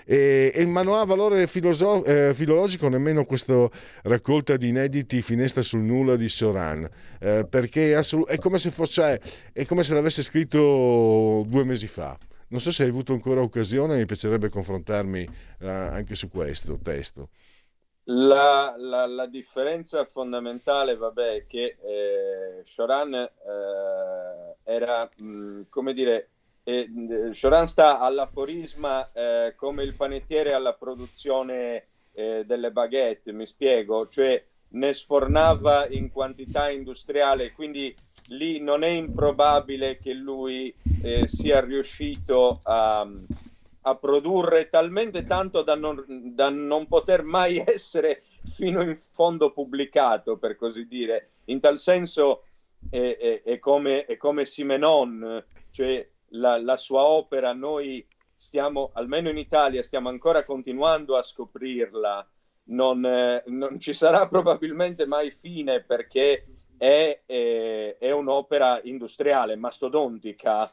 [0.06, 3.70] E, e, ma non ha valore filosof- eh, filologico nemmeno questa
[4.04, 8.72] raccolta di inediti Finestra sul nulla di Soran, eh, perché è, assolut- è, come se
[8.72, 9.22] fosse,
[9.54, 12.18] è come se l'avesse scritto due mesi fa.
[12.48, 15.30] Non so se hai avuto ancora occasione, mi piacerebbe confrontarmi
[15.60, 17.30] eh, anche su questo testo.
[18.12, 25.94] La, la, la, differenza fondamentale, vabbè, è che eh, Shoran eh, era, mh, mm, come
[25.94, 26.30] dire,
[26.64, 26.90] eh,
[27.32, 34.44] Shoran sta all'aforisma eh, come il panettiere alla produzione eh, delle baguette, mi spiego, cioè
[34.70, 37.96] ne sfornava in quantità industriale, quindi
[38.30, 40.74] lì non è improbabile che lui
[41.04, 43.08] eh, sia riuscito a
[43.90, 50.38] a produrre talmente tanto da non, da non, poter mai essere fino in fondo pubblicato,
[50.38, 51.30] per così dire.
[51.46, 52.44] In tal senso
[52.90, 58.06] è, è, è come, è come Simenon, cioè la, la, sua opera, noi
[58.36, 62.28] stiamo, almeno in Italia, stiamo ancora continuando a scoprirla.
[62.72, 66.44] Non, eh, non ci sarà probabilmente mai fine perché
[66.78, 70.72] è, è un'opera industriale, mastodontica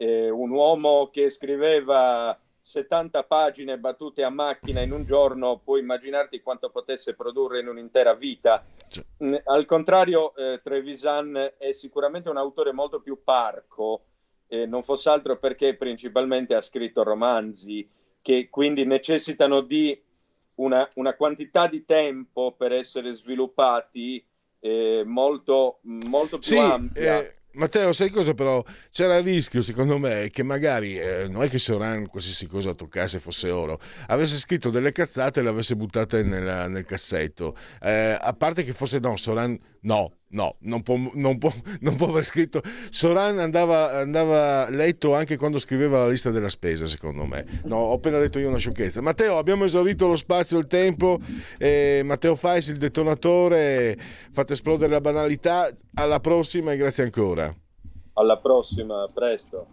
[0.00, 6.40] eh, un uomo che scriveva 70 pagine battute a macchina in un giorno, puoi immaginarti
[6.40, 8.64] quanto potesse produrre in un'intera vita.
[8.88, 9.42] Cioè.
[9.44, 14.04] Al contrario, eh, Trevisan è sicuramente un autore molto più parco,
[14.48, 17.86] eh, non fosse altro perché principalmente ha scritto romanzi
[18.22, 20.02] che quindi necessitano di
[20.56, 24.24] una, una quantità di tempo per essere sviluppati
[24.60, 27.34] eh, molto, molto più sì, ampia.
[27.52, 28.62] Matteo, sai cosa però?
[28.90, 33.18] C'era il rischio, secondo me, che magari, eh, non è che Soran qualsiasi cosa toccasse
[33.18, 37.56] fosse oro, avesse scritto delle cazzate e le avesse buttate nel, nel cassetto.
[37.82, 42.08] Eh, a parte che forse no, Soran no, no, non può, non può, non può
[42.08, 42.60] aver scritto.
[42.90, 47.44] Soran andava, andava, letto anche quando scriveva la lista della spesa, secondo me.
[47.64, 49.00] No, ho appena detto io una sciocchezza.
[49.00, 51.18] Matteo, abbiamo esaurito lo spazio e il tempo.
[51.58, 53.96] Eh, Matteo Fais, il detonatore,
[54.30, 55.70] fate esplodere la banalità.
[55.94, 57.54] Alla prossima e grazie ancora.
[58.14, 59.68] Alla prossima, presto.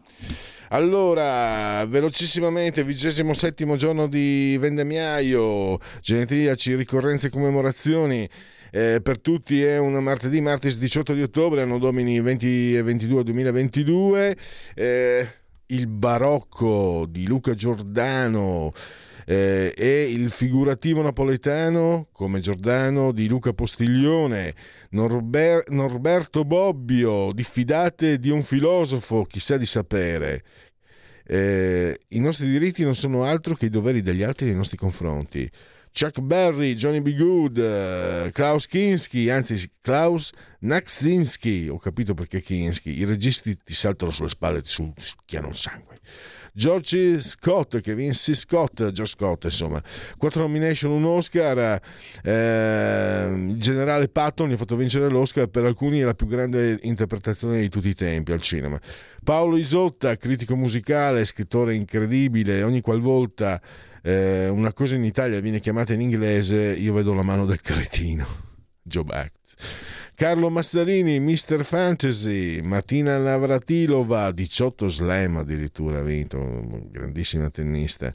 [0.70, 8.30] Allora, velocissimamente, vigesimo settimo giorno di vendemmiaio, genetriaci, ricorrenze e commemorazioni.
[8.78, 13.24] Eh, per tutti è un martedì, martedì 18 di ottobre, anno domini 20 e 22
[13.24, 14.38] 2022.
[14.76, 15.28] Eh,
[15.66, 18.72] il barocco di Luca Giordano
[19.26, 24.54] eh, e il figurativo napoletano come Giordano di Luca Postiglione,
[24.92, 30.44] Norber- Norberto Bobbio, diffidate di un filosofo, chissà di sapere.
[31.26, 35.50] Eh, I nostri diritti non sono altro che i doveri degli altri nei nostri confronti.
[36.00, 37.16] Chuck Berry, Johnny B.
[37.16, 40.30] Good, uh, Klaus Kinski, anzi Klaus
[40.60, 45.56] Naksinski, ho capito perché Kinski, i registi ti saltano sulle spalle e ti succhiano il
[45.56, 45.98] sangue.
[46.54, 49.82] George Scott, che vinse Scott, George Scott, insomma,
[50.18, 51.82] quattro nomination, un Oscar,
[52.22, 56.78] eh, il generale Patton gli ha fatto vincere l'Oscar, per alcuni è la più grande
[56.84, 58.80] interpretazione di tutti i tempi al cinema.
[59.24, 63.60] Paolo Isotta, critico musicale, scrittore incredibile, ogni qualvolta
[64.02, 68.26] eh, una cosa in Italia viene chiamata in inglese, io vedo la mano del cretino.
[68.82, 69.36] Joe Act.
[70.16, 71.64] Carlo Massarini, Mr.
[71.64, 78.12] Fantasy, Martina Navratilova, 18 slam addirittura ha vinto, grandissima tennista.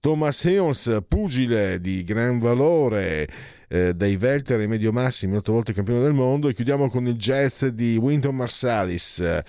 [0.00, 3.28] Thomas Heons, pugile di gran valore,
[3.68, 6.48] eh, dai Welter ai medio massimi, otto volte campione del mondo.
[6.48, 9.42] E chiudiamo con il jazz di Winton Marsalis.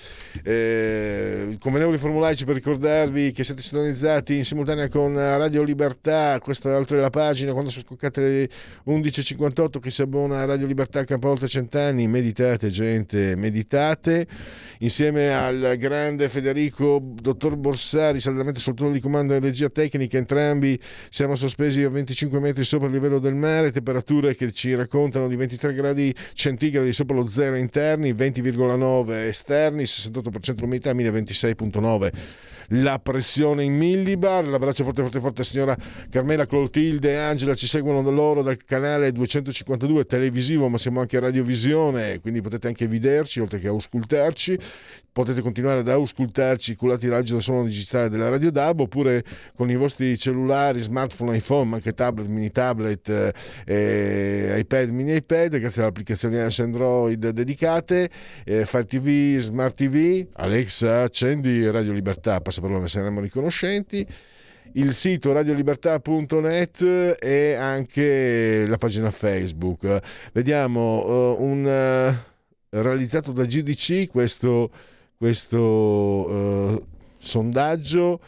[0.44, 6.38] Eh, convenevoli formulaici per ricordarvi che siete sintonizzati in simultanea con Radio Libertà.
[6.40, 7.54] Questa è oltre la pagina.
[7.54, 8.50] Quando sono scoccate le
[8.88, 12.08] 11.58, chi si abbona a Radio Libertà campa oltre cent'anni.
[12.08, 14.28] Meditate, gente, meditate.
[14.80, 20.80] Insieme al grande Federico, dottor Borsari, saldamente sul turno di comando e regia tecnica, entrambi
[21.10, 23.72] siamo sospesi a 25 metri sopra il livello del mare.
[23.72, 29.84] Temperatura temperature che ci raccontano di 23 gradi centigradi sopra lo zero interni, 20,9 esterni,
[29.84, 32.12] 68% l'umidità, 1026,9
[32.70, 34.48] la pressione in millibar.
[34.48, 35.76] L'abbraccio forte, forte, forte, signora
[36.10, 37.54] Carmela, Clotilde e Angela.
[37.56, 42.88] Ci seguono da loro dal canale 252 televisivo, ma siamo anche radiovisione, quindi potete anche
[42.88, 44.58] vederci oltre che ascoltarci.
[45.12, 49.24] Potete continuare ad auscultarci culati il raggio del suono digitale della Radio DAB oppure
[49.56, 53.34] con i vostri cellulari, smartphone, iPhone, anche tablet, mini tablet,
[53.66, 58.10] eh, iPad, mini iPad, grazie alle applicazioni Android dedicate,
[58.46, 64.06] eh, Fire TV, Smart TV, Alexa, accendi Radio Libertà, passa per ne saremo riconoscenti
[64.74, 70.00] il sito radiolibertà.net e anche la pagina Facebook.
[70.32, 74.70] Vediamo uh, un uh, realizzato da GDC questo
[75.20, 76.82] questo eh,
[77.18, 78.22] sondaggio.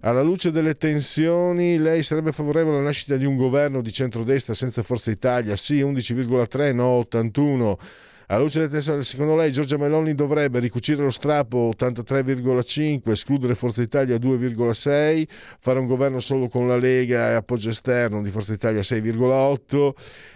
[0.00, 4.82] Alla luce delle tensioni, lei sarebbe favorevole alla nascita di un governo di centrodestra senza
[4.82, 5.56] Forza Italia?
[5.56, 7.78] Sì, 11,3, no, 81.
[8.26, 13.82] Alla luce delle tensioni, secondo lei Giorgia Meloni dovrebbe ricucire lo strappo 83,5, escludere Forza
[13.82, 15.24] Italia 2,6,
[15.58, 19.90] fare un governo solo con la Lega e appoggio esterno di Forza Italia 6,8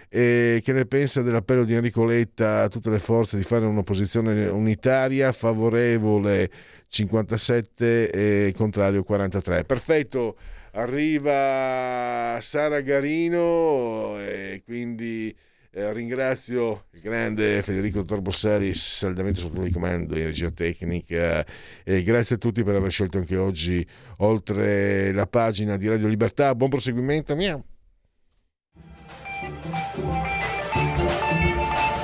[0.07, 4.47] e che ne pensa dell'appello di Enrico Letta a tutte le forze di fare un'opposizione
[4.47, 6.49] unitaria, favorevole
[6.87, 9.63] 57 e contrario 43.
[9.63, 10.35] Perfetto,
[10.73, 15.35] arriva Sara Garino e quindi
[15.71, 21.45] eh, ringrazio il grande Federico Torbossari, saldamente sotto il comando in regia tecnica
[21.83, 23.85] e grazie a tutti per aver scelto anche oggi
[24.17, 26.55] oltre la pagina di Radio Libertà.
[26.55, 27.35] Buon proseguimento.
[27.35, 27.63] Miau.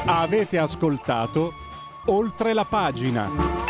[0.08, 1.52] Avete ascoltato
[2.06, 3.65] oltre la pagina.